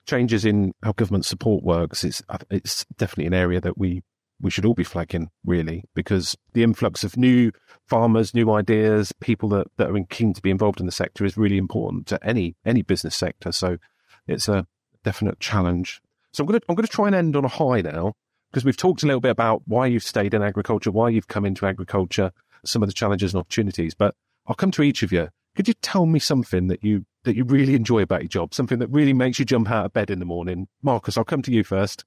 changes 0.06 0.44
in 0.44 0.74
how 0.82 0.92
government 0.92 1.24
support 1.24 1.64
works, 1.64 2.04
it's 2.04 2.22
it's 2.50 2.84
definitely 2.96 3.26
an 3.26 3.34
area 3.34 3.60
that 3.60 3.78
we 3.78 4.02
we 4.40 4.50
should 4.50 4.64
all 4.64 4.74
be 4.74 4.84
flagging 4.84 5.30
really 5.44 5.84
because 5.94 6.36
the 6.52 6.62
influx 6.62 7.04
of 7.04 7.16
new 7.16 7.50
farmers, 7.86 8.34
new 8.34 8.50
ideas, 8.52 9.12
people 9.20 9.48
that, 9.50 9.66
that 9.76 9.90
are 9.90 10.04
keen 10.10 10.32
to 10.34 10.42
be 10.42 10.50
involved 10.50 10.80
in 10.80 10.86
the 10.86 10.92
sector 10.92 11.24
is 11.24 11.36
really 11.36 11.58
important 11.58 12.06
to 12.06 12.24
any 12.24 12.56
any 12.64 12.82
business 12.82 13.16
sector. 13.16 13.52
So 13.52 13.78
it's 14.26 14.48
a 14.48 14.66
definite 15.04 15.40
challenge. 15.40 16.00
So 16.32 16.42
I'm 16.42 16.46
going 16.46 16.60
to 16.60 16.66
I'm 16.68 16.76
to 16.76 16.86
try 16.86 17.06
and 17.06 17.14
end 17.14 17.36
on 17.36 17.44
a 17.44 17.48
high 17.48 17.80
now 17.80 18.14
because 18.50 18.64
we've 18.64 18.76
talked 18.76 19.02
a 19.02 19.06
little 19.06 19.20
bit 19.20 19.30
about 19.30 19.62
why 19.66 19.86
you've 19.86 20.02
stayed 20.02 20.34
in 20.34 20.42
agriculture, 20.42 20.90
why 20.90 21.08
you've 21.10 21.28
come 21.28 21.44
into 21.44 21.66
agriculture, 21.66 22.32
some 22.64 22.82
of 22.82 22.88
the 22.88 22.94
challenges 22.94 23.34
and 23.34 23.40
opportunities. 23.40 23.94
But 23.94 24.14
I'll 24.46 24.54
come 24.54 24.70
to 24.72 24.82
each 24.82 25.02
of 25.02 25.12
you 25.12 25.28
could 25.58 25.66
you 25.66 25.74
tell 25.82 26.06
me 26.06 26.20
something 26.20 26.68
that 26.68 26.84
you 26.84 27.04
that 27.24 27.34
you 27.34 27.42
really 27.42 27.74
enjoy 27.74 28.00
about 28.00 28.22
your 28.22 28.28
job? 28.28 28.54
Something 28.54 28.78
that 28.78 28.86
really 28.90 29.12
makes 29.12 29.40
you 29.40 29.44
jump 29.44 29.68
out 29.68 29.86
of 29.86 29.92
bed 29.92 30.08
in 30.08 30.20
the 30.20 30.24
morning? 30.24 30.68
Marcus, 30.82 31.18
I'll 31.18 31.24
come 31.24 31.42
to 31.42 31.50
you 31.50 31.64
first. 31.64 32.04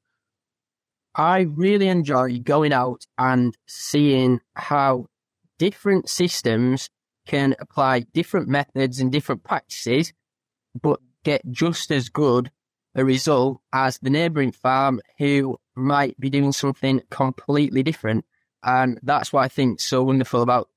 I 1.15 1.41
really 1.41 1.88
enjoy 1.88 2.39
going 2.39 2.74
out 2.74 3.06
and 3.17 3.58
seeing 3.67 4.39
how 4.56 5.08
different 5.60 6.10
systems 6.10 6.89
can 7.28 7.56
apply 7.60 8.02
different 8.13 8.47
methods 8.47 9.00
and 9.00 9.12
different 9.12 9.43
practices, 9.43 10.13
but 10.80 11.00
get 11.24 11.41
just 11.52 11.91
as 11.91 12.10
good 12.10 12.52
a 12.95 13.06
result 13.06 13.62
as 13.71 14.00
the 14.00 14.10
neighbouring 14.10 14.52
farm 14.52 15.00
who 15.17 15.58
might 15.76 16.19
be 16.19 16.30
doing 16.30 16.52
something 16.52 17.02
completely 17.10 17.84
different. 17.84 18.26
And 18.63 19.00
that's 19.04 19.32
what 19.32 19.43
I 19.43 19.47
think 19.47 19.80
so 19.80 20.04
wonderful 20.04 20.41
about 20.41 20.69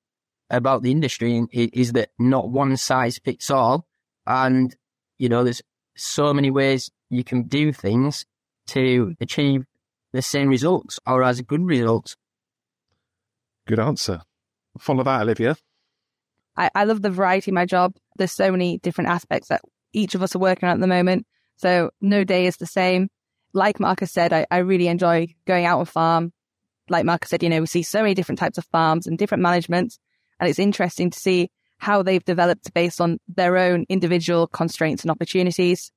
about 0.50 0.82
the 0.82 0.90
industry 0.90 1.46
is 1.52 1.92
that 1.92 2.10
not 2.18 2.50
one 2.50 2.76
size 2.76 3.18
fits 3.18 3.50
all. 3.50 3.86
And, 4.26 4.76
you 5.18 5.28
know, 5.28 5.42
there's 5.42 5.62
so 5.96 6.34
many 6.34 6.50
ways 6.50 6.90
you 7.08 7.24
can 7.24 7.44
do 7.44 7.72
things 7.72 8.26
to 8.68 9.14
achieve 9.20 9.64
the 10.14 10.22
same 10.22 10.48
results 10.48 11.00
or 11.06 11.24
as 11.24 11.40
good 11.42 11.66
results. 11.66 12.16
Good 13.66 13.80
answer. 13.80 14.22
Follow 14.78 15.02
that, 15.02 15.22
Olivia. 15.22 15.56
I, 16.56 16.70
I 16.72 16.84
love 16.84 17.02
the 17.02 17.10
variety 17.10 17.50
of 17.50 17.56
my 17.56 17.66
job. 17.66 17.96
There's 18.16 18.30
so 18.30 18.52
many 18.52 18.78
different 18.78 19.10
aspects 19.10 19.48
that 19.48 19.62
each 19.92 20.14
of 20.14 20.22
us 20.22 20.36
are 20.36 20.38
working 20.38 20.68
on 20.68 20.76
at 20.76 20.80
the 20.80 20.86
moment. 20.86 21.26
So 21.56 21.90
no 22.00 22.22
day 22.22 22.46
is 22.46 22.56
the 22.56 22.66
same. 22.66 23.08
Like 23.54 23.80
Marcus 23.80 24.12
said, 24.12 24.32
I, 24.32 24.46
I 24.52 24.58
really 24.58 24.86
enjoy 24.86 25.34
going 25.48 25.66
out 25.66 25.80
on 25.80 25.86
farm. 25.86 26.32
Like 26.88 27.04
Marcus 27.04 27.30
said, 27.30 27.42
you 27.42 27.48
know, 27.48 27.60
we 27.60 27.66
see 27.66 27.82
so 27.82 28.02
many 28.02 28.14
different 28.14 28.38
types 28.38 28.56
of 28.56 28.64
farms 28.66 29.08
and 29.08 29.18
different 29.18 29.42
managements. 29.42 29.98
And 30.38 30.48
it's 30.48 30.60
interesting 30.60 31.10
to 31.10 31.18
see 31.18 31.50
how 31.78 32.04
they've 32.04 32.24
developed 32.24 32.72
based 32.72 33.00
on 33.00 33.18
their 33.26 33.56
own 33.56 33.84
individual 33.88 34.46
constraints 34.46 35.02
and 35.02 35.10
opportunities. 35.10 35.90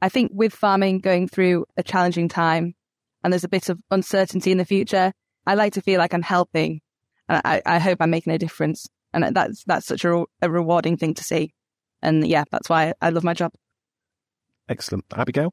I 0.00 0.08
think 0.08 0.30
with 0.32 0.54
farming 0.54 1.00
going 1.00 1.28
through 1.28 1.66
a 1.76 1.82
challenging 1.82 2.28
time 2.28 2.74
and 3.22 3.32
there's 3.32 3.44
a 3.44 3.48
bit 3.48 3.68
of 3.68 3.78
uncertainty 3.90 4.52
in 4.52 4.58
the 4.58 4.64
future, 4.64 5.12
I 5.46 5.54
like 5.54 5.74
to 5.74 5.82
feel 5.82 5.98
like 5.98 6.14
I'm 6.14 6.22
helping 6.22 6.80
and 7.28 7.40
I, 7.44 7.62
I 7.66 7.78
hope 7.78 7.98
I'm 8.00 8.10
making 8.10 8.32
a 8.32 8.38
difference. 8.38 8.86
And 9.12 9.34
that's, 9.34 9.64
that's 9.64 9.86
such 9.86 10.04
a, 10.04 10.24
a 10.42 10.50
rewarding 10.50 10.96
thing 10.96 11.14
to 11.14 11.24
see. 11.24 11.52
And 12.02 12.26
yeah, 12.26 12.44
that's 12.50 12.68
why 12.68 12.94
I 13.00 13.10
love 13.10 13.24
my 13.24 13.34
job. 13.34 13.52
Excellent. 14.68 15.04
Abigail? 15.14 15.52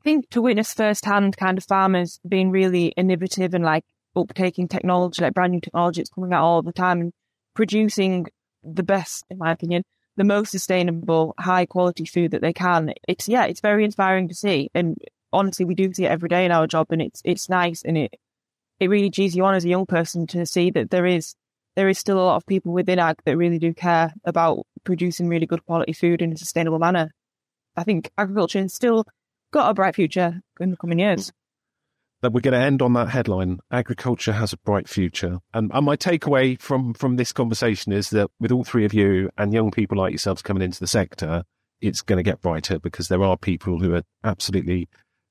I 0.00 0.04
think 0.04 0.30
to 0.30 0.42
witness 0.42 0.74
firsthand 0.74 1.36
kind 1.36 1.58
of 1.58 1.64
farmers 1.64 2.20
being 2.28 2.50
really 2.50 2.88
innovative 2.88 3.54
and 3.54 3.64
like 3.64 3.84
uptaking 4.16 4.68
technology, 4.68 5.22
like 5.22 5.34
brand 5.34 5.52
new 5.52 5.60
technology 5.60 6.00
that's 6.00 6.10
coming 6.10 6.32
out 6.32 6.44
all 6.44 6.62
the 6.62 6.72
time 6.72 7.00
and 7.00 7.12
producing 7.54 8.26
the 8.62 8.82
best, 8.82 9.24
in 9.30 9.38
my 9.38 9.52
opinion, 9.52 9.84
the 10.16 10.24
most 10.24 10.50
sustainable, 10.50 11.34
high 11.38 11.66
quality 11.66 12.04
food 12.04 12.32
that 12.32 12.40
they 12.40 12.52
can. 12.52 12.92
It's 13.06 13.28
yeah, 13.28 13.44
it's 13.44 13.60
very 13.60 13.84
inspiring 13.84 14.28
to 14.28 14.34
see. 14.34 14.70
And 14.74 14.96
honestly, 15.36 15.64
we 15.64 15.74
do 15.74 15.92
see 15.92 16.04
it 16.04 16.10
every 16.10 16.28
day 16.28 16.44
in 16.44 16.52
our 16.52 16.66
job, 16.66 16.88
and 16.90 17.02
it's 17.02 17.20
it's 17.24 17.48
nice 17.48 17.82
and 17.82 17.96
it 17.96 18.14
it 18.80 18.88
really 18.88 19.10
cheers 19.10 19.34
you 19.34 19.44
on 19.44 19.54
as 19.54 19.64
a 19.64 19.68
young 19.68 19.86
person 19.86 20.26
to 20.28 20.44
see 20.46 20.70
that 20.70 20.90
there 20.90 21.06
is 21.06 21.34
there 21.76 21.88
is 21.88 21.98
still 21.98 22.18
a 22.18 22.24
lot 22.24 22.36
of 22.36 22.46
people 22.46 22.72
within 22.72 22.98
ag 22.98 23.16
that 23.24 23.36
really 23.36 23.58
do 23.58 23.72
care 23.72 24.12
about 24.24 24.66
producing 24.84 25.28
really 25.28 25.46
good 25.46 25.64
quality 25.66 25.92
food 25.92 26.22
in 26.22 26.32
a 26.32 26.36
sustainable 26.36 26.78
manner. 26.78 27.10
I 27.76 27.84
think 27.84 28.10
agriculture 28.16 28.60
has 28.60 28.74
still 28.74 29.04
got 29.52 29.70
a 29.70 29.74
bright 29.74 29.94
future 29.94 30.40
in 30.60 30.70
the 30.70 30.76
coming 30.76 30.98
years 30.98 31.32
that 32.22 32.32
we're 32.32 32.40
going 32.40 32.52
to 32.52 32.58
end 32.58 32.82
on 32.82 32.94
that 32.94 33.08
headline 33.08 33.60
agriculture 33.70 34.32
has 34.32 34.52
a 34.52 34.56
bright 34.58 34.88
future 34.88 35.38
and, 35.54 35.70
and 35.72 35.86
my 35.86 35.96
takeaway 35.96 36.60
from 36.60 36.94
from 36.94 37.16
this 37.16 37.32
conversation 37.32 37.92
is 37.92 38.10
that 38.10 38.30
with 38.40 38.50
all 38.50 38.64
three 38.64 38.84
of 38.84 38.94
you 38.94 39.30
and 39.36 39.52
young 39.52 39.70
people 39.70 39.98
like 39.98 40.12
yourselves 40.12 40.42
coming 40.42 40.62
into 40.62 40.80
the 40.80 40.86
sector 40.86 41.44
it's 41.80 42.02
going 42.02 42.16
to 42.16 42.22
get 42.22 42.40
brighter 42.40 42.78
because 42.78 43.08
there 43.08 43.22
are 43.22 43.36
people 43.36 43.78
who 43.78 43.94
are 43.94 44.02
absolutely 44.24 44.88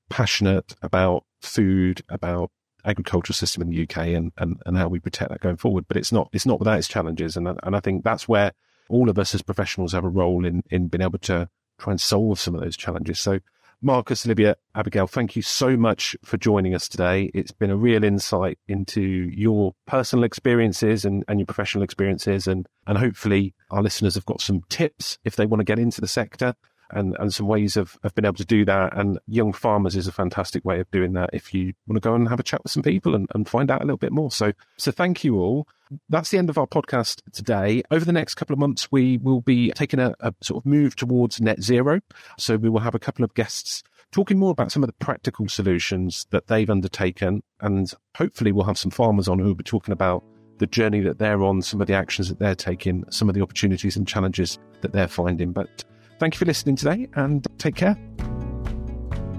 passionate 0.08 0.74
about 0.82 1.24
food 1.40 2.02
about 2.08 2.50
agricultural 2.84 3.34
system 3.34 3.62
in 3.62 3.70
the 3.70 3.82
UK 3.82 4.08
and, 4.08 4.32
and, 4.38 4.62
and 4.64 4.76
how 4.76 4.88
we 4.88 5.00
protect 5.00 5.30
that 5.30 5.40
going 5.40 5.56
forward 5.56 5.84
but 5.88 5.96
it's 5.96 6.12
not 6.12 6.28
it's 6.32 6.46
not 6.46 6.58
without 6.58 6.78
its 6.78 6.88
challenges 6.88 7.36
and 7.36 7.48
and 7.48 7.76
I 7.76 7.80
think 7.80 8.04
that's 8.04 8.28
where 8.28 8.52
all 8.88 9.10
of 9.10 9.18
us 9.18 9.34
as 9.34 9.42
professionals 9.42 9.92
have 9.92 10.04
a 10.04 10.08
role 10.08 10.44
in 10.46 10.62
in 10.70 10.88
being 10.88 11.02
able 11.02 11.18
to 11.20 11.48
try 11.78 11.90
and 11.92 12.00
solve 12.00 12.38
some 12.38 12.54
of 12.54 12.60
those 12.60 12.76
challenges 12.76 13.18
so 13.18 13.40
Marcus, 13.82 14.24
Olivia, 14.24 14.56
Abigail, 14.74 15.06
thank 15.06 15.36
you 15.36 15.42
so 15.42 15.76
much 15.76 16.16
for 16.24 16.38
joining 16.38 16.74
us 16.74 16.88
today. 16.88 17.30
It's 17.34 17.52
been 17.52 17.70
a 17.70 17.76
real 17.76 18.04
insight 18.04 18.58
into 18.66 19.02
your 19.02 19.74
personal 19.86 20.24
experiences 20.24 21.04
and, 21.04 21.24
and 21.28 21.38
your 21.38 21.46
professional 21.46 21.84
experiences. 21.84 22.46
And, 22.46 22.66
and 22.86 22.96
hopefully 22.96 23.54
our 23.70 23.82
listeners 23.82 24.14
have 24.14 24.24
got 24.24 24.40
some 24.40 24.62
tips 24.70 25.18
if 25.24 25.36
they 25.36 25.44
want 25.44 25.60
to 25.60 25.64
get 25.64 25.78
into 25.78 26.00
the 26.00 26.08
sector. 26.08 26.54
And, 26.90 27.16
and 27.18 27.32
some 27.32 27.46
ways 27.46 27.76
of, 27.76 27.98
of 28.02 28.14
being 28.14 28.26
able 28.26 28.36
to 28.36 28.44
do 28.44 28.64
that. 28.64 28.96
And 28.96 29.18
young 29.26 29.52
farmers 29.52 29.96
is 29.96 30.06
a 30.06 30.12
fantastic 30.12 30.64
way 30.64 30.80
of 30.80 30.90
doing 30.90 31.12
that 31.14 31.30
if 31.32 31.52
you 31.52 31.72
want 31.86 32.02
to 32.02 32.08
go 32.08 32.14
and 32.14 32.28
have 32.28 32.40
a 32.40 32.44
chat 32.44 32.62
with 32.62 32.72
some 32.72 32.82
people 32.82 33.14
and, 33.14 33.28
and 33.34 33.48
find 33.48 33.70
out 33.70 33.82
a 33.82 33.84
little 33.84 33.96
bit 33.96 34.12
more. 34.12 34.30
So, 34.30 34.52
so 34.76 34.90
thank 34.90 35.24
you 35.24 35.38
all. 35.38 35.66
That's 36.08 36.30
the 36.30 36.38
end 36.38 36.50
of 36.50 36.58
our 36.58 36.66
podcast 36.66 37.22
today. 37.32 37.82
Over 37.90 38.04
the 38.04 38.12
next 38.12 38.34
couple 38.34 38.54
of 38.54 38.58
months, 38.58 38.90
we 38.90 39.18
will 39.18 39.40
be 39.40 39.70
taking 39.72 40.00
a, 40.00 40.14
a 40.20 40.34
sort 40.42 40.62
of 40.62 40.66
move 40.66 40.96
towards 40.96 41.40
net 41.40 41.62
zero. 41.62 42.00
So 42.38 42.56
we 42.56 42.68
will 42.68 42.80
have 42.80 42.94
a 42.94 43.00
couple 43.00 43.24
of 43.24 43.34
guests 43.34 43.82
talking 44.12 44.38
more 44.38 44.50
about 44.50 44.72
some 44.72 44.82
of 44.82 44.88
the 44.88 45.04
practical 45.04 45.48
solutions 45.48 46.26
that 46.30 46.46
they've 46.46 46.70
undertaken. 46.70 47.42
And 47.60 47.92
hopefully 48.16 48.52
we'll 48.52 48.64
have 48.64 48.78
some 48.78 48.90
farmers 48.90 49.28
on 49.28 49.38
who 49.38 49.46
will 49.46 49.54
be 49.54 49.64
talking 49.64 49.92
about 49.92 50.24
the 50.58 50.66
journey 50.66 51.00
that 51.00 51.18
they're 51.18 51.42
on, 51.42 51.62
some 51.62 51.80
of 51.80 51.86
the 51.86 51.94
actions 51.94 52.28
that 52.28 52.38
they're 52.38 52.54
taking, 52.54 53.04
some 53.10 53.28
of 53.28 53.34
the 53.34 53.42
opportunities 53.42 53.96
and 53.96 54.08
challenges 54.08 54.58
that 54.80 54.92
they're 54.92 55.08
finding. 55.08 55.52
But 55.52 55.84
thank 56.18 56.34
you 56.34 56.38
for 56.38 56.44
listening 56.44 56.76
today 56.76 57.08
and 57.14 57.46
take 57.58 57.76
care. 57.76 57.96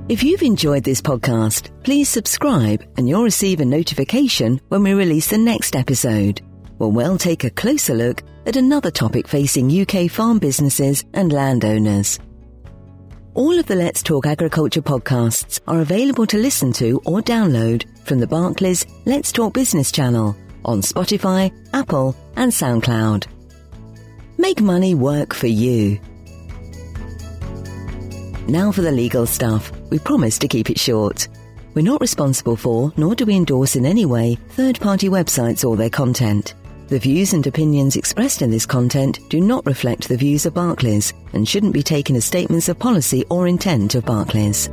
If 0.09 0.23
you've 0.23 0.41
enjoyed 0.41 0.85
this 0.85 1.01
podcast, 1.01 1.69
please 1.83 2.07
subscribe 2.07 2.81
and 2.95 3.09
you'll 3.09 3.23
receive 3.23 3.59
a 3.59 3.65
notification 3.65 4.61
when 4.69 4.83
we 4.83 4.93
release 4.93 5.29
the 5.29 5.37
next 5.37 5.75
episode, 5.75 6.41
where 6.77 6.89
we'll 6.89 7.17
take 7.17 7.43
a 7.43 7.49
closer 7.49 7.93
look 7.93 8.23
at 8.45 8.55
another 8.55 8.89
topic 8.89 9.27
facing 9.27 9.69
UK 9.69 10.09
farm 10.09 10.39
businesses 10.39 11.03
and 11.13 11.33
landowners. 11.33 12.19
All 13.33 13.59
of 13.59 13.67
the 13.67 13.75
Let's 13.75 14.01
Talk 14.01 14.25
Agriculture 14.25 14.81
podcasts 14.81 15.59
are 15.67 15.81
available 15.81 16.25
to 16.25 16.37
listen 16.37 16.71
to 16.73 17.01
or 17.05 17.21
download 17.21 17.85
from 18.05 18.19
the 18.19 18.27
Barclays 18.27 18.85
Let's 19.05 19.33
Talk 19.33 19.53
Business 19.53 19.91
channel 19.91 20.37
on 20.63 20.81
Spotify, 20.81 21.51
Apple, 21.73 22.15
and 22.37 22.51
SoundCloud. 22.51 23.27
Make 24.37 24.61
money 24.61 24.95
work 24.95 25.33
for 25.33 25.47
you. 25.47 25.99
Now 28.47 28.71
for 28.71 28.81
the 28.81 28.91
legal 28.91 29.25
stuff. 29.25 29.71
We 29.89 29.99
promise 29.99 30.39
to 30.39 30.47
keep 30.47 30.69
it 30.69 30.79
short. 30.79 31.27
We're 31.73 31.81
not 31.81 31.99
responsible 31.99 32.55
for, 32.55 32.93
nor 32.95 33.13
do 33.13 33.25
we 33.25 33.35
endorse 33.35 33.75
in 33.75 33.85
any 33.85 34.05
way, 34.05 34.35
third 34.51 34.79
party 34.79 35.09
websites 35.09 35.67
or 35.67 35.75
their 35.75 35.89
content. 35.89 36.53
The 36.87 36.97
views 36.97 37.33
and 37.33 37.45
opinions 37.45 37.97
expressed 37.97 38.41
in 38.41 38.49
this 38.49 38.65
content 38.65 39.19
do 39.29 39.41
not 39.41 39.65
reflect 39.65 40.07
the 40.07 40.15
views 40.15 40.45
of 40.45 40.53
Barclays 40.53 41.13
and 41.33 41.45
shouldn't 41.45 41.73
be 41.73 41.83
taken 41.83 42.15
as 42.15 42.23
statements 42.23 42.69
of 42.69 42.79
policy 42.79 43.25
or 43.29 43.49
intent 43.49 43.95
of 43.95 44.05
Barclays. 44.05 44.69